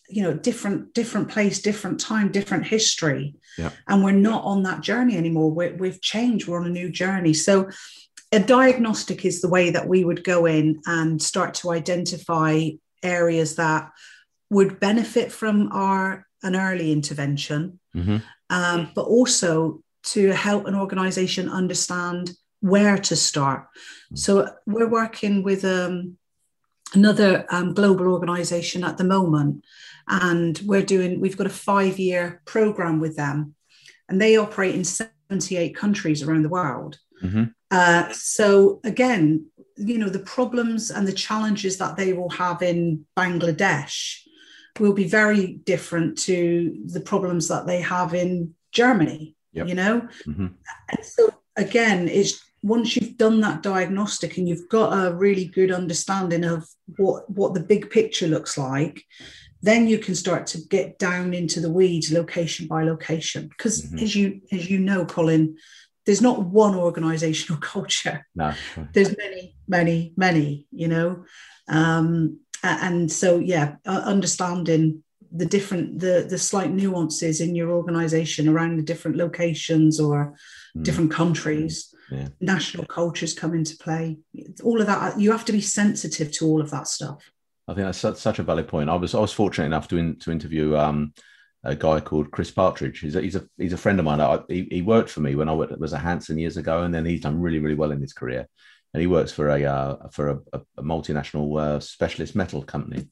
[0.08, 3.34] you know different different place different time different history.
[3.58, 3.70] Yeah.
[3.88, 5.50] and we're not on that journey anymore.
[5.50, 6.46] We we've changed.
[6.46, 7.34] We're on a new journey.
[7.34, 7.68] So
[8.32, 12.70] a diagnostic is the way that we would go in and start to identify
[13.02, 13.90] areas that
[14.50, 17.80] would benefit from our an early intervention.
[17.94, 18.18] Mm-hmm.
[18.50, 22.30] um, but also to help an organization understand
[22.60, 23.66] where to start.
[24.10, 24.16] Hmm.
[24.16, 26.16] So we're working with um,
[26.94, 29.64] another um, global organization at the moment,
[30.08, 33.54] and we're doing, we've got a five year program with them,
[34.08, 36.98] and they operate in 78 countries around the world.
[37.22, 37.44] Mm-hmm.
[37.70, 39.46] Uh, so again,
[39.76, 44.18] you know, the problems and the challenges that they will have in Bangladesh
[44.78, 49.36] will be very different to the problems that they have in Germany.
[49.52, 49.68] Yep.
[49.68, 50.46] You know, mm-hmm.
[50.90, 55.70] and so again, it's once you've done that diagnostic and you've got a really good
[55.72, 59.04] understanding of what what the big picture looks like
[59.62, 63.48] then you can start to get down into the weeds location by location.
[63.48, 63.98] Because mm-hmm.
[63.98, 65.56] as you as you know colin
[66.06, 68.26] there's not one organizational culture.
[68.34, 68.54] No
[68.92, 71.24] there's many many many you know?
[71.68, 75.02] Um, and so yeah understanding
[75.32, 80.34] the different the the slight nuances in your organization around the different locations or
[80.76, 80.82] mm.
[80.82, 82.28] different countries yeah.
[82.40, 84.18] national cultures come into play
[84.62, 87.30] all of that you have to be sensitive to all of that stuff
[87.68, 90.18] i think that's such a valid point i was i was fortunate enough to in,
[90.18, 91.12] to interview um,
[91.64, 93.00] a guy called Chris Partridge.
[93.00, 94.20] He's a, he's a, he's a friend of mine.
[94.20, 97.04] I, he, he worked for me when I was at Hanson years ago, and then
[97.04, 98.48] he's done really, really well in his career.
[98.94, 103.08] And he works for a uh, for a, a multinational uh, specialist metal company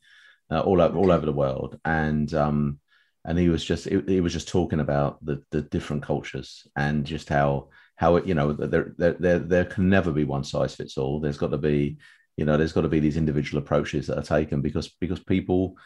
[0.50, 1.78] uh, all over all over the world.
[1.84, 2.80] And um,
[3.24, 7.28] and he was just he was just talking about the the different cultures and just
[7.28, 7.68] how
[7.98, 11.20] how it, you know there, there there there can never be one size fits all.
[11.20, 11.98] There's got to be
[12.36, 15.76] you know there's got to be these individual approaches that are taken because because people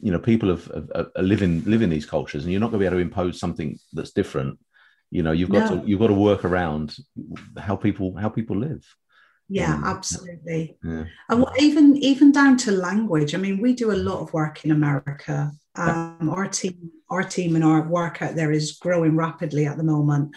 [0.00, 2.82] you know people have, have, in live in these cultures and you're not going to
[2.82, 4.58] be able to impose something that's different
[5.10, 5.80] you know you've got no.
[5.80, 6.96] to you've got to work around
[7.58, 8.84] how people how people live
[9.52, 11.04] yeah um, absolutely yeah.
[11.28, 14.70] and even even down to language i mean we do a lot of work in
[14.70, 19.76] america um, our team our team and our work out there is growing rapidly at
[19.76, 20.34] the moment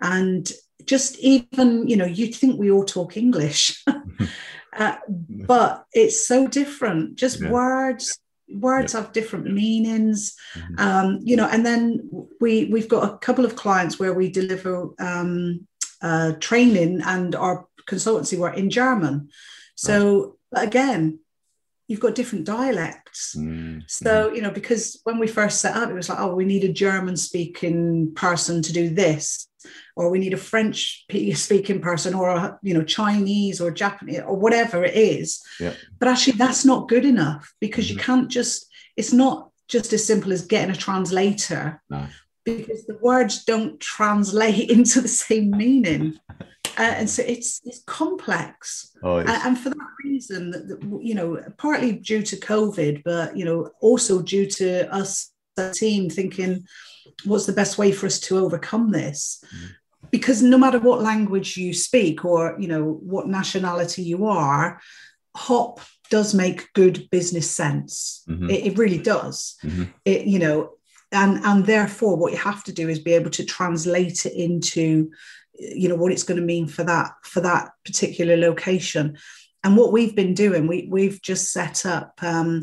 [0.00, 0.52] and
[0.84, 3.82] just even you know you'd think we all talk english
[4.76, 7.50] uh, but it's so different just yeah.
[7.50, 8.18] words
[8.50, 9.04] words yep.
[9.04, 10.74] have different meanings mm-hmm.
[10.78, 12.08] um, you know and then
[12.40, 15.66] we we've got a couple of clients where we deliver um,
[16.00, 19.28] uh, training and our consultancy work in german
[19.74, 20.66] so right.
[20.66, 21.18] again
[21.86, 23.80] you've got different dialects mm-hmm.
[23.86, 26.64] so you know because when we first set up it was like oh we need
[26.64, 29.48] a german speaking person to do this
[29.96, 34.36] or we need a French speaking person or a you know Chinese or Japanese or
[34.36, 35.42] whatever it is.
[35.58, 35.74] Yeah.
[35.98, 37.98] But actually that's not good enough because mm-hmm.
[37.98, 38.66] you can't just
[38.96, 41.82] it's not just as simple as getting a translator.
[41.90, 42.06] No.
[42.44, 46.18] Because the words don't translate into the same meaning.
[46.78, 49.30] uh, and so it's it's complex, oh, it's...
[49.30, 54.22] and for that reason, that, you know, partly due to COVID, but you know, also
[54.22, 56.66] due to us, the team, thinking,
[57.24, 59.44] what's the best way for us to overcome this?
[59.52, 59.70] Mm
[60.10, 64.80] because no matter what language you speak or you know what nationality you are
[65.34, 68.48] hop does make good business sense mm-hmm.
[68.50, 69.84] it, it, really does mm-hmm.
[70.04, 70.70] it you know
[71.12, 75.10] and and therefore what you have to do is be able to translate it into
[75.58, 79.16] you know what it's going to mean for that for that particular location
[79.64, 82.62] and what we've been doing we we've just set up um,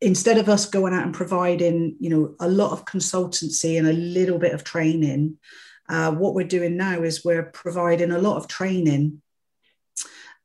[0.00, 3.92] instead of us going out and providing you know a lot of consultancy and a
[3.92, 5.38] little bit of training
[5.90, 9.20] uh, what we're doing now is we're providing a lot of training.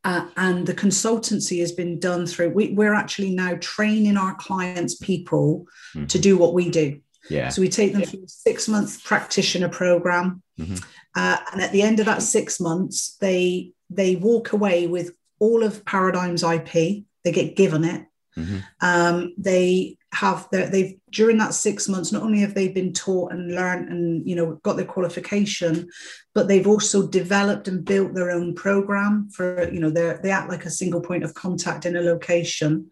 [0.04, 4.96] Uh, and the consultancy has been done through, we, are actually now training our clients'
[4.96, 6.06] people mm-hmm.
[6.08, 7.00] to do what we do.
[7.30, 7.50] Yeah.
[7.50, 10.44] So we take them through a six month practitioner program.
[10.60, 10.76] Mm-hmm.
[11.16, 15.64] Uh, and at the end of that six months, they they walk away with all
[15.64, 17.06] of Paradigm's IP.
[17.24, 18.06] They get given it.
[18.38, 18.58] Mm-hmm.
[18.82, 23.32] Um, they have their, they've during that six months not only have they been taught
[23.32, 25.90] and learned and you know got their qualification
[26.34, 30.50] but they've also developed and built their own program for you know they they act
[30.50, 32.90] like a single point of contact in a location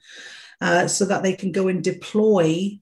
[0.62, 2.78] uh, so that they can go and deploy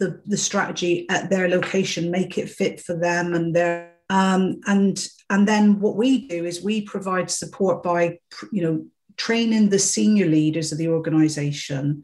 [0.00, 5.06] the, the strategy at their location make it fit for them and their um, and
[5.30, 8.18] and then what we do is we provide support by
[8.50, 8.84] you know
[9.16, 12.02] training the senior leaders of the organization.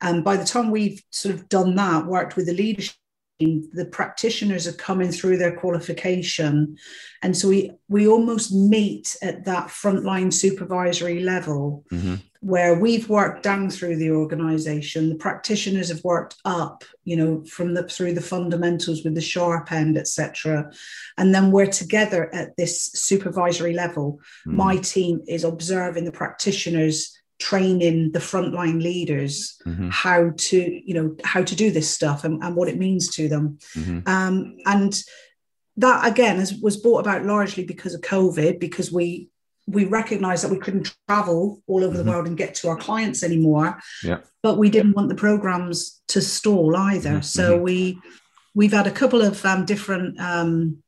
[0.00, 2.94] And by the time we've sort of done that, worked with the leadership
[3.38, 6.74] the practitioners are coming through their qualification
[7.22, 12.14] and so we we almost meet at that frontline supervisory level mm-hmm.
[12.40, 17.74] Where we've worked down through the organization the practitioners have worked up you know from
[17.74, 20.70] the through the fundamentals with the sharp end etc
[21.18, 24.56] and then we're together at this supervisory level mm-hmm.
[24.56, 29.88] my team is observing the practitioners training the frontline leaders mm-hmm.
[29.90, 33.28] how to you know how to do this stuff and, and what it means to
[33.28, 34.00] them mm-hmm.
[34.08, 35.02] um, and
[35.76, 39.28] that again is, was brought about largely because of covid because we
[39.66, 42.04] we recognized that we couldn't travel all over mm-hmm.
[42.04, 44.18] the world and get to our clients anymore yeah.
[44.42, 47.20] but we didn't want the programs to stall either mm-hmm.
[47.22, 47.62] so mm-hmm.
[47.64, 47.98] we
[48.54, 50.82] we've had a couple of um, different um,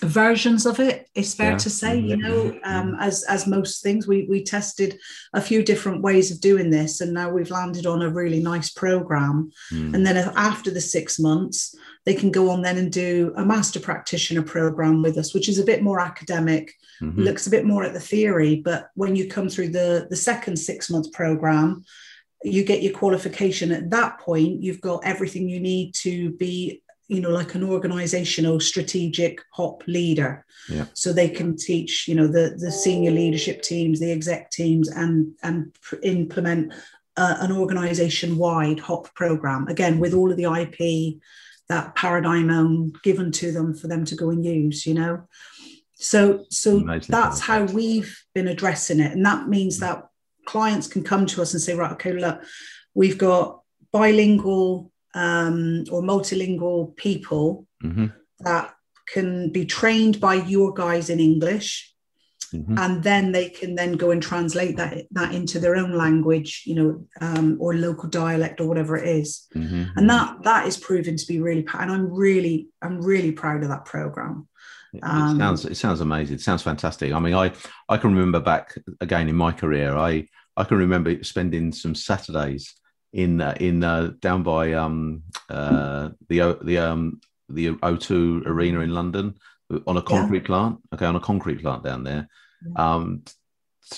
[0.00, 1.58] versions of it it's fair Yeah.
[1.58, 2.20] to say you Mhm.
[2.20, 4.98] know um, as as most things we we tested
[5.32, 8.70] a few different ways of doing this and now we've landed on a really nice
[8.70, 9.94] program Mm.
[9.94, 13.80] and then after the six months they can go on then and do a master
[13.80, 17.16] practitioner program with us which is a bit more academic Mhm.
[17.24, 20.56] looks a bit more at the theory but when you come through the the second
[20.58, 21.84] six month program
[22.44, 27.20] you get your qualification at that point you've got everything you need to be you
[27.20, 30.86] know like an organizational strategic hop leader Yeah.
[30.94, 35.32] so they can teach you know the the senior leadership teams the exec teams and
[35.42, 36.72] and pr- implement
[37.16, 40.78] uh, an organization wide hop program again with all of the ip
[41.68, 45.14] that paradigm own given to them for them to go and use you know
[45.98, 50.04] so so Amazing that's how we've been addressing it and that means that
[50.46, 52.40] clients can come to us and say right okay look
[52.94, 53.60] we've got
[53.92, 58.12] bilingual um, or multilingual people Mhm.
[58.40, 58.74] that
[59.12, 61.92] can be trained by your guys in english
[62.54, 62.78] Mhm.
[62.78, 66.74] and then they can then go and translate that that into their own language you
[66.76, 69.88] know um, or local dialect or whatever it is Mhm.
[69.96, 73.68] and that that is proven to be really and i'm really i'm really proud of
[73.70, 74.46] that program
[74.92, 76.36] It Um, sounds it sounds amazing.
[76.36, 77.12] It sounds fantastic.
[77.12, 77.52] I mean, I
[77.88, 79.96] I can remember back again in my career.
[79.96, 80.26] I
[80.56, 82.74] I can remember spending some Saturdays
[83.12, 88.92] in uh, in uh, down by um uh the the um the O2 arena in
[88.94, 89.34] London
[89.86, 90.78] on a concrete plant.
[90.92, 92.28] Okay, on a concrete plant down there.
[92.76, 93.22] Um,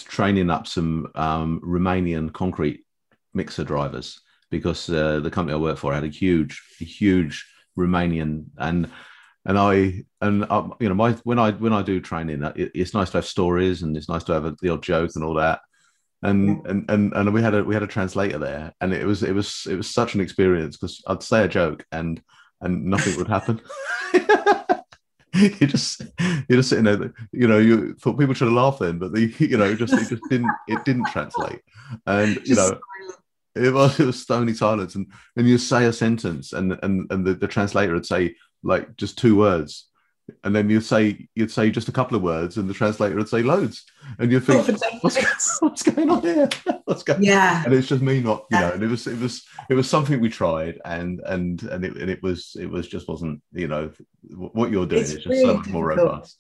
[0.04, 2.84] training up some um, Romanian concrete
[3.34, 4.20] mixer drivers
[4.50, 7.44] because uh, the company I work for had a huge, huge
[7.78, 8.90] Romanian and
[9.46, 12.72] and I and um, you know my when I when I do training, uh, it,
[12.74, 15.24] it's nice to have stories and it's nice to have a, the odd joke and
[15.24, 15.60] all that.
[16.22, 19.22] And, and and and we had a we had a translator there, and it was
[19.22, 22.20] it was it was such an experience because I'd say a joke and
[22.60, 23.60] and nothing would happen.
[25.34, 27.58] you just you're just sitting there, you know.
[27.58, 30.84] You thought people should laugh then, but the you know just it just didn't it
[30.84, 31.60] didn't translate,
[32.06, 32.78] and you Just know
[33.54, 37.26] it was it was stony silence, and and you say a sentence, and and and
[37.26, 39.86] the, the translator would say like just two words,
[40.44, 43.28] and then you'd say you'd say just a couple of words, and the translator would
[43.28, 43.84] say loads,
[44.18, 44.66] and you'd think
[45.02, 46.48] what's, what's going on here?
[46.84, 47.22] What's going?
[47.22, 48.72] yeah And it's just me not, you know.
[48.72, 52.10] And it was it was it was something we tried, and and and it, and
[52.10, 53.92] it was it was just wasn't, you know,
[54.34, 56.38] what you're doing It's is just really so much more robust.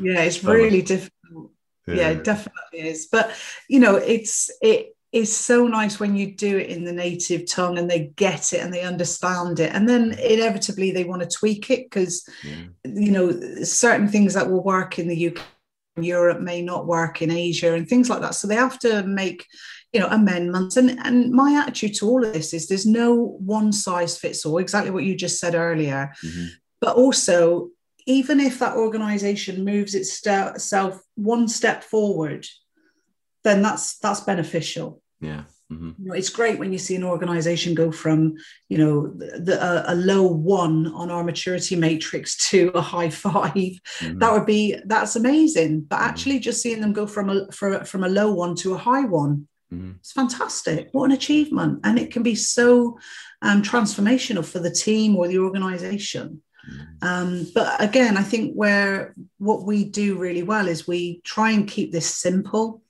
[0.00, 0.56] yeah it's So much.
[0.56, 1.50] really difficult
[1.86, 2.08] yeah.
[2.10, 3.30] it definitely is but
[3.68, 7.78] you know it's it is so nice when you do it in the native tongue
[7.78, 9.72] and they get it and they understand it.
[9.72, 12.64] And then inevitably they want to tweak it because yeah.
[12.84, 13.30] you know
[13.62, 15.40] certain things that will work in the uk
[15.96, 18.34] europe may not work in asia and things like that.
[18.34, 19.46] So they have to make
[19.92, 20.76] you know amendments.
[20.76, 24.58] And and my attitude to all of this is there's no one size fits all
[24.58, 26.12] exactly what you just said earlier.
[26.24, 26.48] Mhm.
[26.80, 27.70] but also
[28.06, 32.46] even if that organization moves itself one step forward
[33.44, 35.42] then that's that's beneficial yeah.
[35.70, 38.34] hmm you know, it's great when you see an organization go from
[38.68, 43.10] you know the, the, a, a low one on our maturity matrix to a high
[43.10, 44.20] 5 Mhm.
[44.20, 46.08] that would be that's amazing but Mhm.
[46.08, 49.06] actually just seeing them go from a for, from a low one to a high
[49.22, 49.96] one Mhm.
[50.00, 52.98] it's fantastic what an achievement and it can be so
[53.42, 56.26] um, transformational for the team or the organization
[56.66, 57.06] Mhm.
[57.08, 61.68] um, but again, I think where what we do really well is we try and
[61.68, 62.80] keep this simple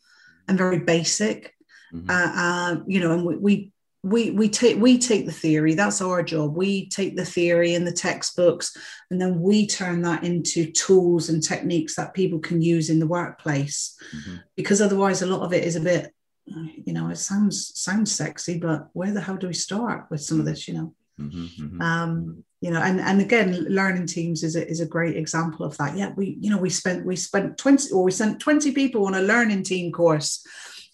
[0.47, 1.54] and very basic.
[1.95, 2.11] Mhm.
[2.11, 2.33] Uh,
[2.81, 3.71] uh, you know, and we, we
[4.03, 5.75] we we take we take the theory.
[5.75, 6.57] That's our job.
[6.57, 8.77] We take the theory and the textbooks,
[9.11, 13.07] and then we turn that into tools and techniques that people can use in the
[13.07, 13.97] workplace.
[14.15, 14.41] Mhm.
[14.57, 16.13] Because otherwise, a lot of it is a bit,
[16.87, 20.39] you know, it sounds sounds sexy, but where the hell do we start with some
[20.41, 20.69] of this?
[20.69, 21.49] You know Mhm.
[21.61, 21.81] Mhm.
[21.81, 25.77] um, you know and and again learning teams is a, is a great example of
[25.77, 29.07] that yeah we you know we spent we spent 20 or we sent 20 people
[29.07, 30.45] on a learning team course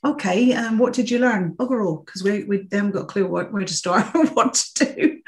[0.04, 3.06] okay and um, what did you learn bugger all because we, we haven't got a
[3.06, 5.16] clue what, where to start or what to do.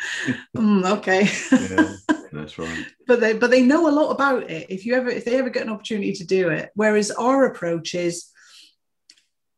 [0.57, 1.29] Mm, okay.
[1.53, 1.95] Yeah,
[2.33, 2.87] that's right.
[3.07, 4.67] but they but they know a lot about it.
[4.69, 6.71] If you ever if they ever get an opportunity to do it.
[6.75, 8.27] Whereas our approach is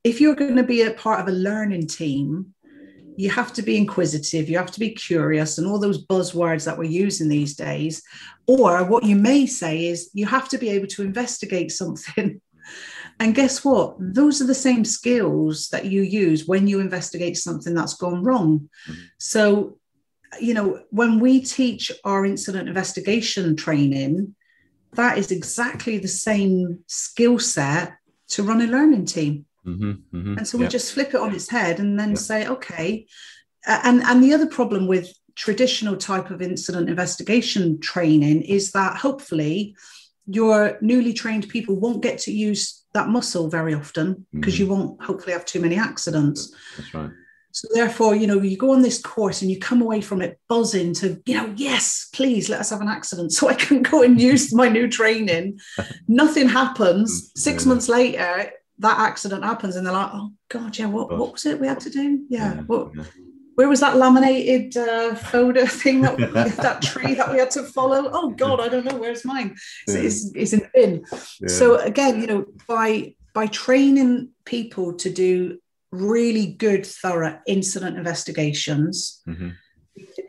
[0.04, 2.54] if you're going to be a part of a learning team
[3.16, 6.76] you have to be inquisitive you have to be curious and all those buzzwords that
[6.76, 8.02] we're using these days
[8.46, 12.40] or what you may say is you have to be able to investigate something
[13.20, 17.74] and guess what those are the same skills that you use when you investigate something
[17.74, 18.96] that's gone wrong Mhm.
[19.18, 19.78] so
[20.40, 24.34] you know when we teach our incident investigation training
[24.94, 27.94] that is exactly the same skill set
[28.28, 30.02] to run a learning team Mhm.
[30.12, 30.36] Mhm.
[30.38, 30.70] and so we Yeah.
[30.70, 32.16] just flip it on its head and then Yeah.
[32.30, 33.06] say okay
[33.66, 35.06] and and the other problem with
[35.36, 39.74] traditional type of incident investigation training is that hopefully
[40.26, 44.70] your newly trained people won't get to use that muscle very often because you mm.
[44.70, 46.55] won't hopefully have too many accidents.
[46.76, 47.11] That's right.
[47.51, 50.40] So therefore, you know, you go on this course and you come away from it
[50.49, 54.03] buzzing to, you know, yes, please let us have an accident so I can go
[54.03, 55.61] and use my new training.
[56.09, 57.30] Nothing happens.
[57.30, 57.68] Mm, Six Yeah.
[57.68, 61.61] months later, that accident happens, and they're like, oh God, yeah, what, what was it
[61.61, 62.24] we had to do?
[62.28, 62.62] Yeah.
[62.62, 63.05] What, yeah.
[63.55, 66.16] Where was that laminated uh, folder thing that
[66.62, 68.11] that tree that we had to follow?
[68.12, 68.96] Oh God, I don't know.
[68.96, 69.57] Where's mine?
[69.88, 70.05] So Yeah.
[70.07, 71.05] it's, it's in the bin.
[71.40, 71.48] Yeah.
[71.48, 75.59] So again, you know, by by training people to do
[75.90, 79.52] really good, thorough incident investigations, Mhm.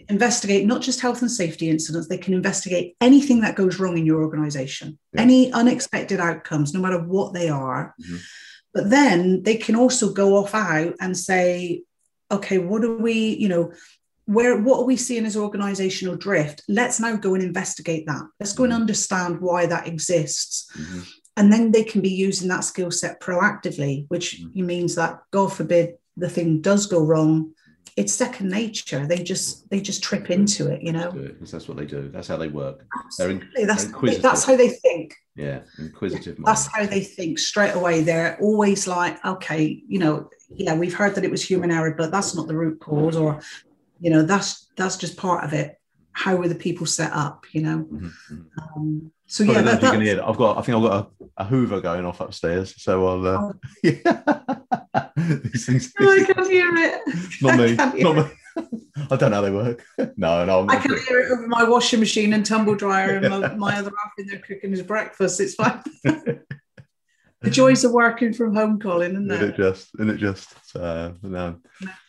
[0.10, 4.06] investigate not just health and safety incidents, they can investigate anything that goes wrong in
[4.06, 5.22] your organization, Yeah.
[5.22, 7.96] any unexpected outcomes, no matter what they are.
[8.00, 8.20] Mhm.
[8.74, 11.84] But then they can also go off out and say,
[12.32, 13.72] okay, what are we, you know,
[14.26, 16.64] where what are we seeing as organizational drift?
[16.68, 18.24] Let's now go and investigate that.
[18.40, 18.78] Let's go and Mhm.
[18.82, 20.68] understand why that exists.
[20.76, 21.06] Mhm.
[21.38, 24.66] And then they can be using that skill set proactively, which Mhm.
[24.66, 27.52] means that God forbid the thing does go wrong.
[27.98, 29.06] It's second nature.
[29.06, 31.12] They just they just trip into it, you know.
[31.40, 32.10] That's what they do.
[32.12, 32.84] That's how they work.
[33.18, 33.66] They're in- Absolutely.
[33.66, 34.22] That's they're inquisitive.
[34.24, 35.14] that's how they think.
[35.36, 36.38] Yeah, inquisitive.
[36.44, 38.02] That's how they think straight away.
[38.02, 42.12] They're always like, okay, you know, yeah, we've heard that it was human error, but
[42.12, 43.42] that's not the root cause, or
[44.00, 45.80] you know, that's that's just part of it.
[46.12, 47.88] How were the people set up, you know?
[47.92, 48.46] Mhm, mhm.
[48.76, 50.28] Um, so Probably yeah, that, you can that's, hear that.
[50.28, 50.58] I've got.
[50.58, 52.82] I think I've got a, a Hoover going off upstairs.
[52.82, 53.28] So I'll.
[53.28, 55.10] Uh, yeah.
[55.18, 55.94] These things.
[56.00, 57.02] Oh, I can hear it.
[57.42, 57.76] not me.
[57.76, 58.26] Not it.
[58.26, 58.80] me.
[59.10, 59.84] I don't know how they work.
[60.16, 60.62] no, no.
[60.62, 63.78] I'm I can hear it over my washing machine and tumble dryer, and my, my
[63.78, 65.40] other half in there cooking his breakfast.
[65.42, 65.82] It's fine.
[67.46, 69.56] The joys of working from home, Colin, isn't it it?
[69.56, 69.90] just?
[69.96, 70.54] Isn't it just?
[70.68, 71.58] So, no.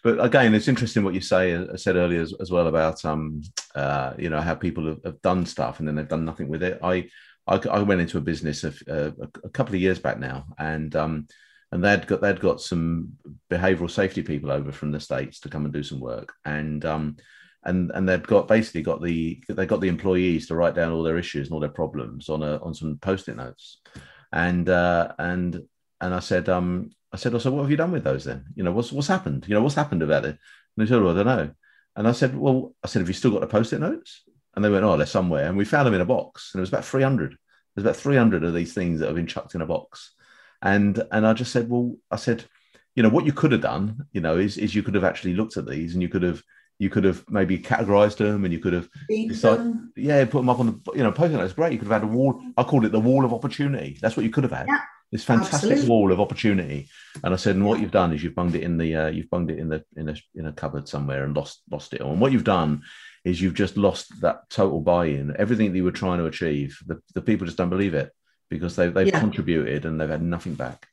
[0.02, 1.52] But again, it's interesting what you say.
[1.52, 3.42] uh, I said earlier as, as well about um,
[3.74, 6.62] uh, you know, how people have, have done stuff and then they've done nothing with
[6.62, 6.80] it.
[6.82, 7.08] I
[7.46, 9.12] I, I went into a business a, a,
[9.44, 11.26] a couple of years back now, and um,
[11.72, 13.12] and they'd got they'd got some
[13.50, 17.16] behavioural safety people over from the states to come and do some work, and um,
[17.64, 21.02] and and they'd got basically got the they got the employees to write down all
[21.02, 23.80] their issues and all their problems on a on some post-it notes,
[24.32, 25.62] and uh, and
[26.00, 28.46] and I said um I said also what have you done with those then?
[28.54, 29.46] You know what's what's happened?
[29.48, 30.38] You know what's happened about it?
[30.76, 31.50] And they said well, I don't know.
[31.96, 34.22] And I said well I said have you still got the post-it notes?
[34.54, 35.48] And they went oh they're somewhere.
[35.48, 36.50] And we found them in a box.
[36.52, 37.36] And it was about 300
[37.74, 40.14] there's about 300 of these things that have been chucked in a box.
[40.62, 42.44] And and I just said well I said
[42.94, 45.34] you know what you could have done you know is is you could have actually
[45.34, 46.42] looked at these and you could have
[46.78, 49.92] you could have maybe categorized them and you could have Feed Decide- them.
[49.96, 51.52] yeah, put them up on the you know post That's.
[51.54, 52.40] Great, you could have had a wall.
[52.56, 53.98] I called it the wall of opportunity.
[54.00, 54.66] That's what you could have had.
[54.68, 54.80] Yeah,
[55.12, 55.88] this fantastic absolutely.
[55.88, 56.88] wall of opportunity.
[57.24, 59.30] And I said, and what you've done is you've bunged it in the uh, you've
[59.30, 62.12] bunged it in the in a in a cupboard somewhere and lost lost it all.
[62.12, 62.82] And what you've done
[63.24, 65.34] is you've just lost that total buy-in.
[65.38, 68.12] Everything that you were trying to achieve, the, the people just don't believe it
[68.50, 69.18] because they they've Yeah.
[69.20, 70.86] contributed and they've had nothing back.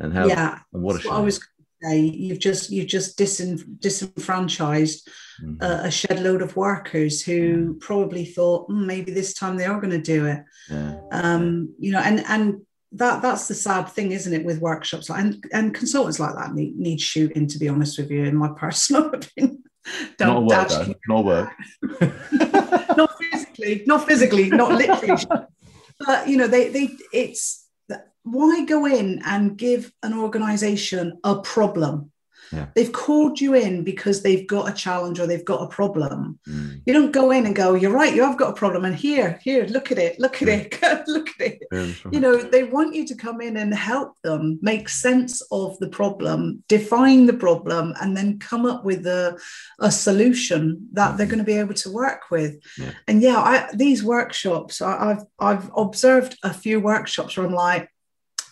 [0.00, 1.10] And how yeah, and what a shame.
[1.12, 1.40] what I was
[1.82, 2.00] say.
[2.00, 5.08] You've just you've just disenfranchised
[5.42, 5.62] Mhm.
[5.62, 9.80] a, a shed load of workers who probably thought "Hmm, maybe this time they are
[9.80, 10.42] going to do it.
[10.68, 10.96] yeah.
[11.12, 12.62] Um, you know, and and
[12.92, 16.54] that that's the sad thing, isn't it, with workshops like and, and consultants like that
[16.54, 17.46] need, need shooting.
[17.46, 19.62] To be honest with you, in my personal opinion,
[20.18, 20.96] Not don't work.
[21.06, 21.50] Not work.
[22.96, 25.22] not physically, not physically, not literally.
[26.06, 27.67] but you know, they they it's
[28.32, 32.10] why go in and give an organization a problem?
[32.52, 32.66] Yeah.
[32.74, 36.38] They've called you in because they've got a challenge or they've got a problem.
[36.48, 36.82] Mm.
[36.86, 39.38] You don't go in and go, "You're right, you have got a problem," and here,
[39.42, 41.62] here, look at it, look at it, look at it.
[41.70, 41.96] Yeah, right.
[42.12, 45.88] You know, they want you to come in and help them make sense of the
[45.88, 49.38] problem, define the problem, and then come up with a,
[49.80, 52.58] a solution that they're going to be able to work with.
[52.78, 52.92] Yeah.
[53.06, 57.90] And yeah, I, these workshops, I, I've I've observed a few workshops where I'm like,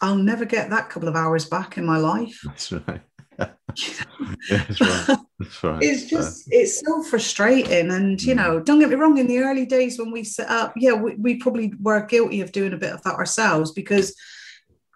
[0.00, 2.40] I'll never get that couple of hours back in my life.
[2.44, 3.02] That's right.
[3.38, 5.18] yeah, that's right.
[5.38, 5.82] That's right.
[5.82, 7.90] It's just it's so frustrating.
[7.90, 8.36] And you Mm.
[8.38, 11.14] know, don't get me wrong, in the early days when we set up, yeah, we,
[11.16, 14.14] we probably were guilty of doing a bit of that ourselves because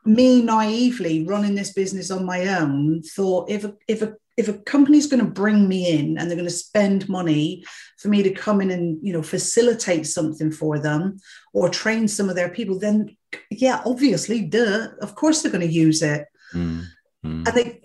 [0.07, 4.55] me naively running this business on my own thought if a if a if a
[4.55, 7.63] company's going to bring me in and they're going to spend money
[7.99, 11.19] for me to come in and you know facilitate something for them
[11.53, 13.15] or train some of their people then
[13.51, 16.83] yeah obviously duh of course they're going to use it mm,
[17.25, 17.47] mm.
[17.47, 17.81] and they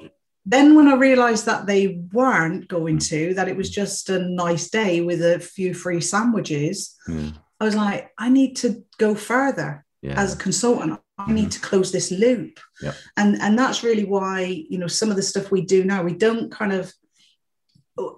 [0.45, 4.69] then when I realized that they weren't going to, that it was just a nice
[4.69, 7.31] day with a few free sandwiches, Yeah.
[7.59, 10.19] I was like, I need to go further Yeah.
[10.21, 10.99] as a consultant.
[11.17, 12.59] I need to close this loop.
[12.81, 12.93] Yeah.
[13.17, 16.13] And and that's really why, you know, some of the stuff we do now, we
[16.13, 16.93] don't kind of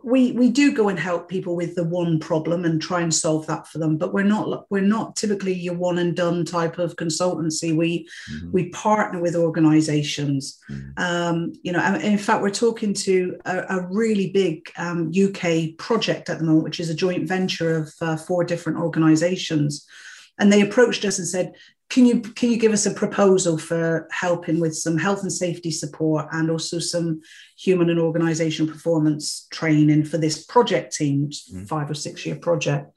[0.04, 3.46] we we do go and help people with the one problem and try and solve
[3.46, 6.96] that for them but we're not we're not typically your one and done type of
[6.96, 8.52] consultancy we mm-hmm.
[8.52, 10.90] we partner with organizations mm-hmm.
[10.98, 15.46] um, you know in fact we're talking to a, a really big um, uk
[15.78, 19.86] project at the moment which is a joint venture of uh, four different organizations
[20.40, 21.54] and they approached us and said
[21.90, 25.72] can you can you give us a proposal for helping with some health and safety
[25.72, 27.22] support and also some
[27.58, 31.68] human and organizational performance training for this project team mm.
[31.68, 32.92] five or six year project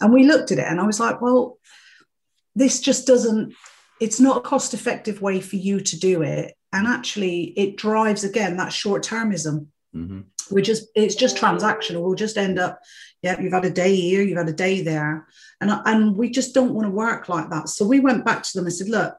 [0.00, 1.58] and we looked at it and i was like well
[2.54, 3.54] this just doesn't
[4.00, 8.24] it's not a cost effective way for you to do it and actually it drives
[8.24, 10.20] again that short termism mm-hmm.
[10.50, 12.80] we just it's just transactional we'll just end up
[13.22, 15.26] yeah you've had a day here you've had a day there
[15.60, 17.68] and, and we just don't want to work like that.
[17.68, 19.16] So we went back to them and said, look,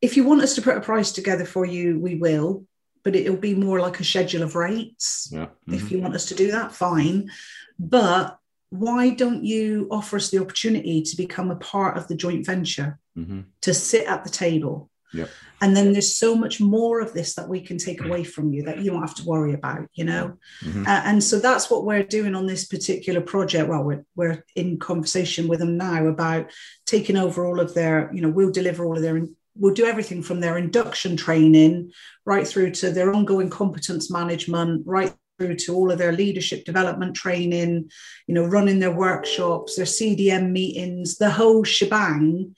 [0.00, 2.66] if you want us to put a price together for you, we will,
[3.04, 5.28] but it'll be more like a schedule of rates.
[5.30, 5.46] Yeah.
[5.46, 5.74] Mm-hmm.
[5.74, 7.30] If you want us to do that, fine.
[7.78, 8.38] But
[8.70, 12.98] why don't you offer us the opportunity to become a part of the joint venture,
[13.16, 13.42] mm-hmm.
[13.60, 14.90] to sit at the table?
[15.12, 15.30] Yep.
[15.60, 18.64] And then there's so much more of this that we can take away from you
[18.64, 20.36] that you don't have to worry about, you know?
[20.64, 20.86] Mm-hmm.
[20.86, 23.68] Uh, and so that's what we're doing on this particular project.
[23.68, 26.50] Well, we're, we're in conversation with them now about
[26.84, 30.20] taking over all of their, you know, we'll deliver all of their, we'll do everything
[30.20, 31.92] from their induction training
[32.24, 37.14] right through to their ongoing competence management, right through to all of their leadership development
[37.14, 37.88] training,
[38.26, 42.54] you know, running their workshops, their CDM meetings, the whole shebang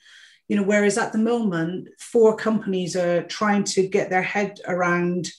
[0.47, 5.29] you know whereas at the moment four companies are trying to get their head around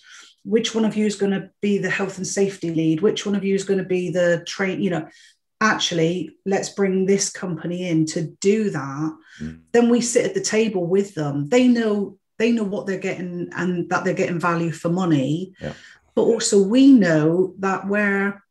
[0.44, 3.34] which one of you is going to be the health and safety lead which one
[3.34, 5.06] of you is going to be the train you know
[5.60, 9.58] actually let's bring this company in to do that mm.
[9.72, 13.48] then we sit at the table with them they know they know what they're getting
[13.56, 15.72] and that they're getting value for money yeah.
[16.14, 18.42] but also we know that we're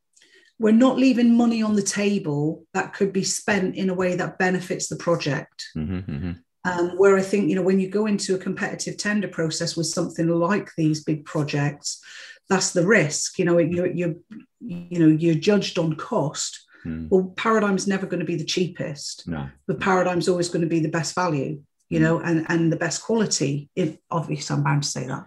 [0.57, 4.39] we're not leaving money on the table that could be spent in a way that
[4.39, 6.31] benefits the project mm-hmm, mm-hmm.
[6.65, 9.85] Um, where I think, you know, when you go into a competitive tender process with
[9.85, 12.01] something like these big projects,
[12.49, 13.37] that's the risk.
[13.37, 14.15] You know, you're, you're
[14.59, 16.65] you know, you're judged on cost.
[16.85, 17.09] Mm.
[17.09, 19.27] Well, paradigm's never going to be the cheapest.
[19.27, 19.49] No.
[19.67, 22.03] But paradigm's always going to be the best value, you mm.
[22.03, 23.69] know, and, and the best quality.
[23.75, 25.25] If obviously I'm bound to say that.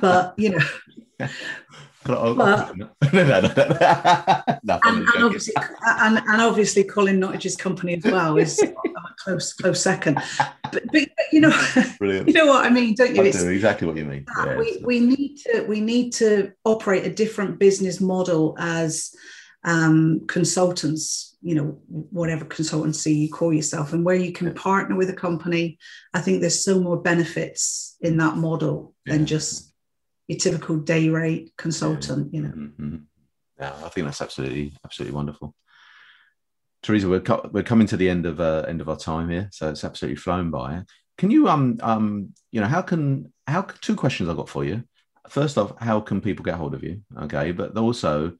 [0.00, 0.64] But you know,
[2.04, 3.40] but, no, no, no,
[4.62, 4.80] no.
[4.84, 5.54] and, and, obviously,
[5.86, 8.62] and, and, obviously, Colin Nottage's company as well is
[9.16, 10.18] close, close second.
[10.72, 11.52] But, but you know,
[11.98, 12.28] Brilliant.
[12.28, 13.22] you know what I mean, don't you?
[13.22, 14.24] I do exactly what you mean.
[14.38, 19.14] Yeah, we, we need to we need to operate a different business model as
[19.64, 21.36] um, consultants.
[21.42, 25.78] You know, whatever consultancy you call yourself, and where you can partner with a company.
[26.14, 29.12] I think there's so more benefits in that model yeah.
[29.12, 29.74] than just
[30.28, 32.48] your typical day rate consultant, you know.
[32.48, 32.96] Mm-hmm.
[33.58, 35.54] Yeah, I think that's absolutely absolutely wonderful.
[36.82, 39.48] Teresa, we're co- we're coming to the end of uh, end of our time here,
[39.52, 40.82] so it's absolutely flown by.
[41.18, 44.82] Can you um um you know how can how two questions I've got for you.
[45.28, 47.02] First off, how can people get hold of you?
[47.22, 48.32] Okay, but also,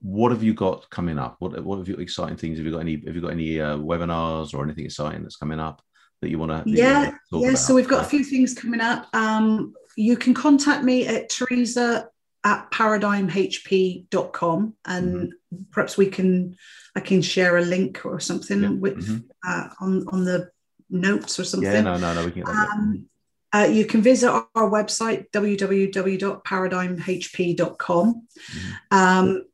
[0.00, 1.36] what have you got coming up?
[1.40, 2.58] What what have you exciting things?
[2.58, 5.58] Have you got any have you got any uh, webinars or anything exciting that's coming
[5.58, 5.82] up
[6.22, 6.70] that you want to?
[6.70, 7.48] Yeah, yeah.
[7.48, 7.58] About?
[7.58, 9.08] So we've got a few things coming up.
[9.12, 12.08] Um, you can contact me at Teresa
[12.44, 15.56] at paradigmhp.com and mm-hmm.
[15.70, 16.56] perhaps we can
[16.94, 18.70] I can share a link or something yeah.
[18.70, 19.18] with mm-hmm.
[19.46, 20.50] uh, on on the
[20.90, 21.70] notes or something.
[21.70, 22.48] Yeah, no, no, no, we can.
[22.48, 23.06] Um,
[23.52, 28.14] uh, you can visit our, website www.paradigmhp.com.
[28.14, 28.72] Mm-hmm.
[28.90, 29.44] Um,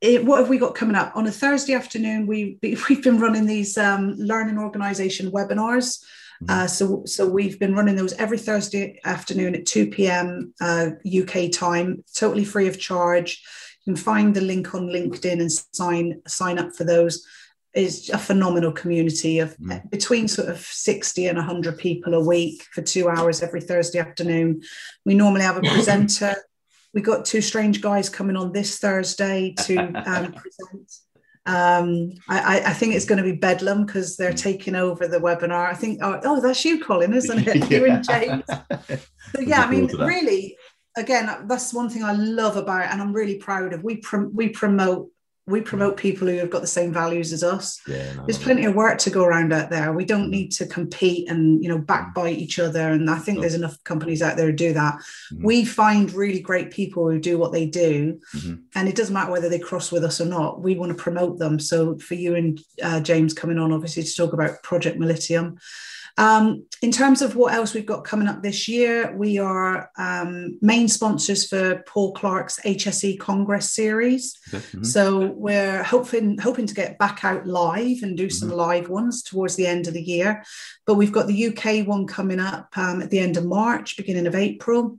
[0.00, 2.26] it, what have we got coming up on a Thursday afternoon?
[2.26, 6.02] We we've been running these um, learning organisation webinars.
[6.48, 10.54] Uh, so, so we've been running those every Thursday afternoon at 2 p.m.
[10.60, 13.42] Uh, UK time, totally free of charge.
[13.84, 17.26] You can find the link on LinkedIn and sign sign up for those.
[17.74, 19.90] Is a phenomenal community of mm.
[19.90, 24.60] between sort of 60 and 100 people a week for two hours every Thursday afternoon.
[25.06, 26.34] We normally have a presenter.
[26.92, 30.92] we got two strange guys coming on this Thursday to um, present
[31.44, 35.68] um, I, I, think it's going to be bedlam because they're taking over the webinar.
[35.68, 37.56] I think, oh, oh that's you, Colin, isn't it?
[37.56, 37.66] yeah.
[37.78, 38.44] You and James.
[39.34, 40.56] So yeah, I mean, really,
[40.96, 43.82] again, that's one thing I love about, it, and I'm really proud of.
[43.82, 45.10] We prom- we promote
[45.46, 47.80] we promote people who have got the same values as us.
[47.88, 49.92] Yeah, no, There's plenty of work to go around out there.
[49.92, 52.90] We don't need to compete and you know backbite each other.
[52.90, 54.94] And I think there's enough companies out there who do that.
[54.94, 55.44] Mm-hmm.
[55.44, 58.54] We find really great people who do what they do, mm-hmm.
[58.76, 60.60] and it doesn't matter whether they cross with us or not.
[60.60, 61.58] We want to promote them.
[61.58, 65.58] So for you and uh, James coming on, obviously to talk about Project Millennium.
[66.18, 70.58] Um, in terms of what else we've got coming up this year, we are um,
[70.60, 74.38] main sponsors for Paul Clark's HSE Congress series.
[74.50, 74.84] Mm-hmm.
[74.84, 78.58] So we're hoping hoping to get back out live and do some mm-hmm.
[78.58, 80.44] live ones towards the end of the year.
[80.86, 84.26] But we've got the UK one coming up um, at the end of March, beginning
[84.26, 84.98] of April.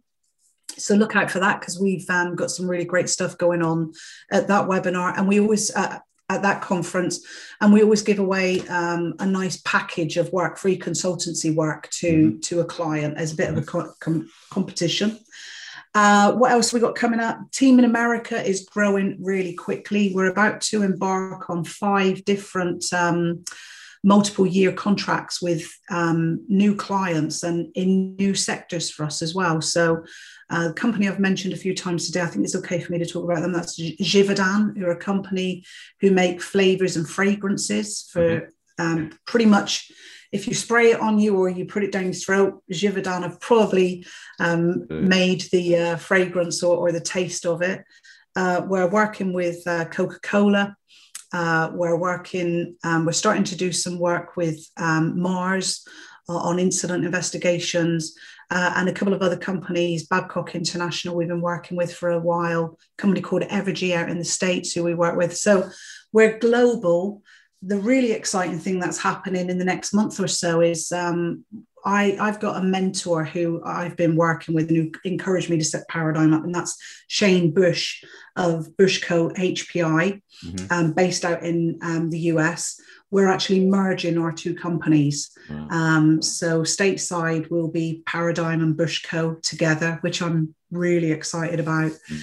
[0.77, 3.93] So look out for that because we've um, got some really great stuff going on
[4.31, 5.99] at that webinar, and we always uh,
[6.33, 7.25] at that conference.
[7.61, 12.11] And we always give away um, a nice package of work, free consultancy work to,
[12.11, 12.39] mm-hmm.
[12.39, 15.19] to a client as a bit of a co- com- competition.
[15.95, 17.39] Uh, what else we got coming up?
[17.51, 20.11] Team in America is growing really quickly.
[20.13, 23.43] We're about to embark on five different um,
[24.03, 29.61] multiple year contracts with um, new clients and in new sectors for us as well.
[29.61, 30.03] So
[30.53, 32.99] uh, the company I've mentioned a few times today, I think it's okay for me
[32.99, 33.51] to talk about them.
[33.51, 35.65] That's Givaudan, who are a company
[35.99, 38.85] who make flavors and fragrances for mm-hmm.
[38.85, 39.91] um, pretty much
[40.31, 43.39] if you spray it on you or you put it down your throat, Givaudan have
[43.39, 44.05] probably
[44.39, 45.01] um, mm.
[45.01, 47.83] made the uh, fragrance or, or, the taste of it.
[48.35, 50.75] Uh, we're working with uh, Coca Cola.
[51.31, 55.87] Uh, we're working, um, we're starting to do some work with um, Mars
[56.29, 58.15] uh, on incident investigations
[58.53, 62.19] uh, and a couple of other companies, Babcock International, we've been working with for a
[62.19, 65.35] while, a company called Evergy out in the States, who we work with.
[65.35, 65.71] So
[66.11, 67.23] we're global.
[67.63, 71.45] The really exciting thing that's happening in the next month or so is um,
[71.83, 75.65] I, I've got a mentor who I've been working with and who encouraged me to
[75.65, 76.77] set Paradigm up, and that's
[77.07, 78.03] Shane Bush
[78.35, 80.65] of Bushco HPI, mm-hmm.
[80.69, 82.79] um, based out in um, the US
[83.13, 85.29] we're actually merging our two companies.
[85.47, 85.67] Wow.
[85.69, 91.91] Um, so stateside will be Paradigm and Bushco together, which I'm really excited about.
[91.91, 92.21] Mm.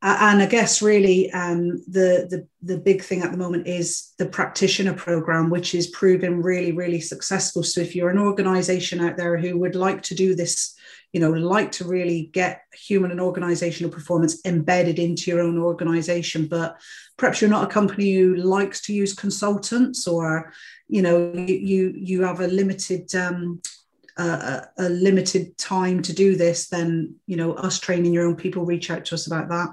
[0.00, 4.12] Uh, and I guess really um, the, the the big thing at the moment is
[4.18, 7.64] the practitioner program, which is proving really really successful.
[7.64, 10.76] So if you're an organisation out there who would like to do this
[11.12, 16.46] you know like to really get human and organizational performance embedded into your own organization
[16.46, 16.76] but
[17.16, 20.52] perhaps you're not a company who likes to use consultants or
[20.88, 23.60] you know you you have a limited um,
[24.18, 28.64] a, a limited time to do this then you know us training your own people
[28.64, 29.68] reach out to us about that.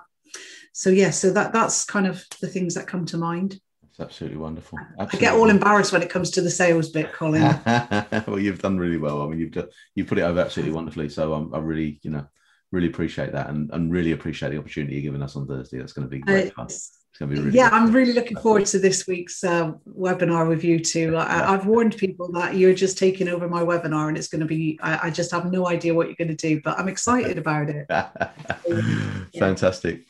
[0.72, 3.60] So yeah so that that's kind of the things that come to mind
[3.98, 4.78] it's absolutely wonderful.
[5.00, 5.28] Absolutely.
[5.28, 7.42] I get all embarrassed when it comes to the sales bit, Colin.
[8.28, 9.22] well, you've done really well.
[9.22, 11.08] I mean, you've done, you put it over absolutely wonderfully.
[11.08, 12.28] So um, I really, you know,
[12.74, 15.78] really appreciate that, and, and really appreciate the opportunity you're giving us on Thursday.
[15.78, 16.66] That's going to be great uh, fun.
[16.66, 20.50] It's going to be really yeah, I'm really looking forward to this week's uh, webinar
[20.50, 21.16] with you too.
[21.16, 24.46] I, have warned people that you're just taking over my webinar, and it's going to
[24.46, 24.78] be.
[24.84, 27.70] I, I just have no idea what you're going to do, but I'm excited about
[27.70, 27.88] it.
[29.40, 30.02] Fantastic,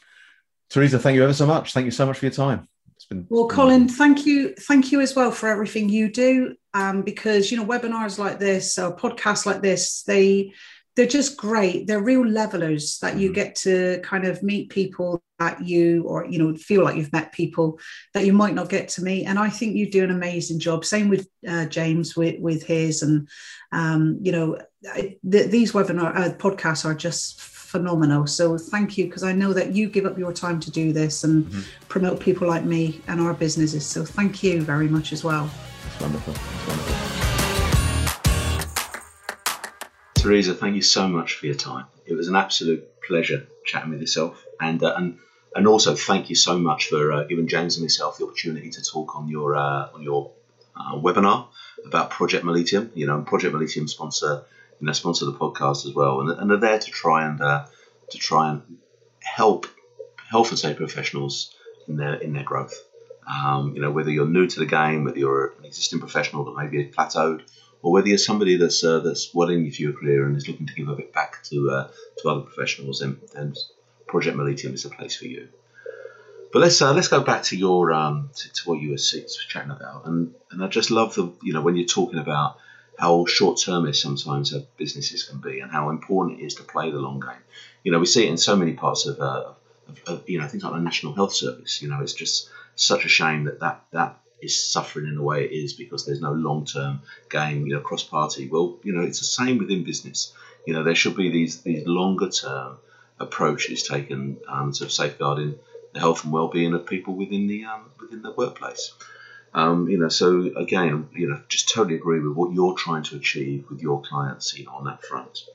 [0.72, 0.98] Teresa.
[0.98, 1.72] Thank you ever so much.
[1.72, 2.68] Thank you so much for your time.
[3.06, 3.88] It's been well, Colin.
[3.88, 6.56] Thank you, thank you as well for everything you do.
[6.74, 10.54] Um, because you know, webinars like this or podcasts like this, they
[10.96, 11.88] they're just great.
[11.88, 13.36] They're real levelers that you mm-hmm.
[13.36, 17.32] get to kind of meet people that you or you know feel like you've met
[17.32, 17.80] people
[18.14, 19.26] that you might not get to meet.
[19.26, 20.84] And I think you do an amazing job.
[20.84, 23.28] Same with uh, James with with his and
[23.72, 27.40] um, you know th- these webinar uh, podcasts are just
[27.76, 28.26] phenomenal.
[28.26, 31.26] So thank you because I know that you give up your time to do this
[31.26, 31.62] and mm-hmm.
[31.90, 33.86] promote people like me and our businesses.
[33.86, 35.50] So thank you very much as well.
[35.84, 36.34] That's wonderful.
[36.34, 36.96] That's wonderful.
[40.16, 41.86] Teresa, thank you so much for your time.
[42.06, 45.20] It was an absolute pleasure chatting with yourself, and uh, and
[45.54, 48.82] and also thank you so much for uh, giving James and myself the opportunity to
[48.82, 50.32] talk on your uh, on your
[50.76, 51.48] uh, webinar
[51.86, 52.92] about Project Millennium.
[52.96, 54.46] You know, Project Millennium sponsor
[54.80, 57.66] you know, sponsor the podcast as well, and, and they're there to try and uh,
[58.10, 58.62] to try and
[59.20, 59.68] help
[60.30, 61.56] health and safety professionals
[61.88, 62.76] in their in their growth.
[63.28, 66.56] Um, you know, whether you're new to the game, whether you're an existing professional that
[66.56, 67.42] maybe has plateaued,
[67.82, 70.74] or whether you're somebody that's uh, that's well into your career and is looking to
[70.74, 71.88] give a bit back to uh,
[72.18, 73.54] to other professionals, then, then
[74.08, 75.48] Project Millennium is a place for you.
[76.54, 78.98] But let's uh, let's go back to your um, to, to what you were
[79.50, 82.58] chatting about, and and I just love the you know when you're talking about
[82.98, 86.92] how short termist sometimes our businesses can be and how important it is to play
[86.92, 87.44] the long game.
[87.84, 89.54] You know, we see it in so many parts of, uh,
[89.88, 91.82] of, of, you know, things like the National Health Service.
[91.82, 95.46] You know, it's just such a shame that that, that is suffering in the way
[95.46, 98.48] it is because there's no long term game, you know, cross party.
[98.48, 100.34] Well, you know, it's the same within business.
[100.66, 102.78] You know, there should be these, these longer term
[103.20, 105.56] approaches taken um, to safeguarding
[105.94, 108.94] the health and well being of people within the um, within the workplace.
[109.56, 113.16] Um, you know, so again, you know, just totally agree with what you're trying to
[113.16, 115.46] achieve with your clients, you know, on that front.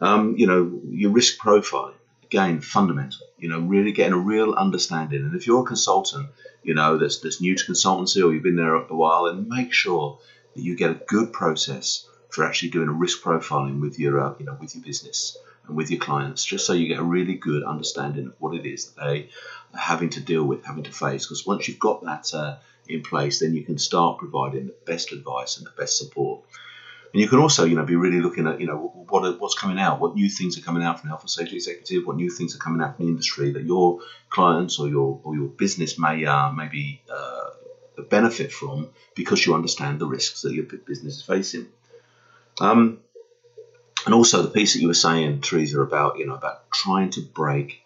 [0.00, 1.94] Um, you know, your risk profile,
[2.24, 3.28] again, fundamental.
[3.38, 5.22] You know, really getting a real understanding.
[5.22, 6.26] And if you're a consultant,
[6.64, 9.72] you know, that's that's new to consultancy or you've been there a while, and make
[9.72, 10.18] sure
[10.56, 14.34] that you get a good process for actually doing a risk profiling with your uh,
[14.40, 15.36] you know with your business
[15.68, 18.66] and with your clients, just so you get a really good understanding of what it
[18.66, 19.28] is that they
[19.72, 21.26] are having to deal with, having to face.
[21.26, 22.56] Because once you've got that uh,
[22.88, 26.42] in place, then you can start providing the best advice and the best support.
[27.12, 29.58] And you can also, you know, be really looking at, you know, what are, what's
[29.58, 32.16] coming out, what new things are coming out from the health and safety executive, what
[32.16, 35.48] new things are coming out from the industry that your clients or your or your
[35.48, 37.50] business may uh, maybe uh,
[38.08, 41.66] benefit from because you understand the risks that your business is facing.
[42.60, 43.00] Um,
[44.06, 47.20] and also the piece that you were saying, Teresa, about you know about trying to
[47.20, 47.82] break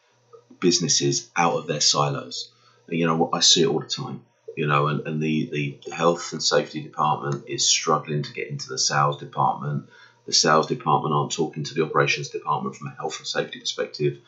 [0.61, 2.51] businesses out of their silos.
[2.89, 4.25] You know, I see it all the time.
[4.57, 8.69] You know, and, and the, the health and safety department is struggling to get into
[8.69, 9.89] the sales department.
[10.27, 14.19] The sales department aren't talking to the operations department from a health and safety perspective.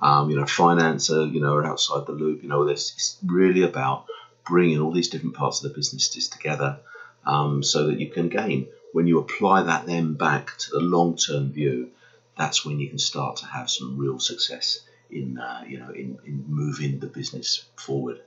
[0.00, 2.42] Um, you know, finance, are, you know, are outside the loop.
[2.42, 4.06] You know, this it's really about
[4.46, 6.78] bringing all these different parts of the businesses together
[7.24, 11.18] um, so that you can gain when you apply that then back to the long
[11.18, 11.90] term view,
[12.34, 14.80] that's when you can start to have some real success
[15.10, 18.18] in uh, you know in, in moving the business forward.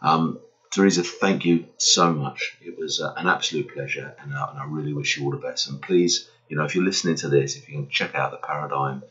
[0.00, 0.38] Um,
[0.70, 2.56] Teresa, thank you so much.
[2.62, 5.36] It was uh, an absolute pleasure, and, uh, and, I really wish you all the
[5.36, 5.68] best.
[5.68, 8.36] And please, you know, if you're listening to this, if you can check out the
[8.36, 9.02] Paradigm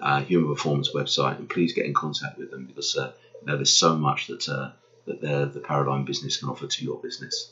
[0.00, 3.56] uh, Human Performance website, and please get in contact with them because uh, you know
[3.56, 4.72] there's so much that uh,
[5.06, 7.50] that the Paradigm business can offer to your business.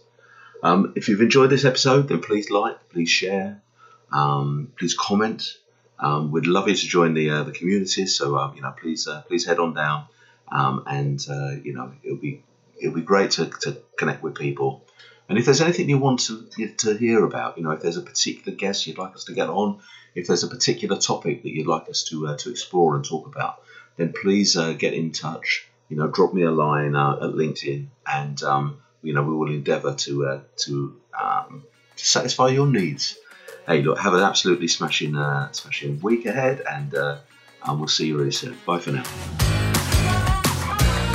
[0.63, 3.63] Um, if you've enjoyed this episode, then please like, please share,
[4.13, 5.57] um, please comment.
[5.99, 8.05] Um, we'd love you to join the uh, the community.
[8.05, 10.05] So um, you know, please please head on down,
[10.53, 11.19] um, and
[11.65, 12.43] you know it'll be
[12.85, 14.85] it'll be great to, to connect with people.
[15.29, 16.47] And if there's anything you want to
[16.79, 19.49] to hear about, you know, if there's a particular guest you'd like us to get
[19.49, 19.81] on,
[20.15, 23.27] if there's a particular topic that you'd like us to uh, to explore and talk
[23.27, 23.63] about,
[23.97, 25.67] then please uh, get in touch.
[25.89, 29.51] You know, drop me a line uh, at LinkedIn, and um, you know, we will
[29.51, 31.65] endeavour to uh, to um,
[31.97, 33.17] to satisfy your needs.
[33.67, 37.19] Hey, look, have an absolutely smashing uh, smashing week ahead, and uh,
[37.65, 38.59] and we'll see you really soon.
[38.67, 39.64] Bye for now.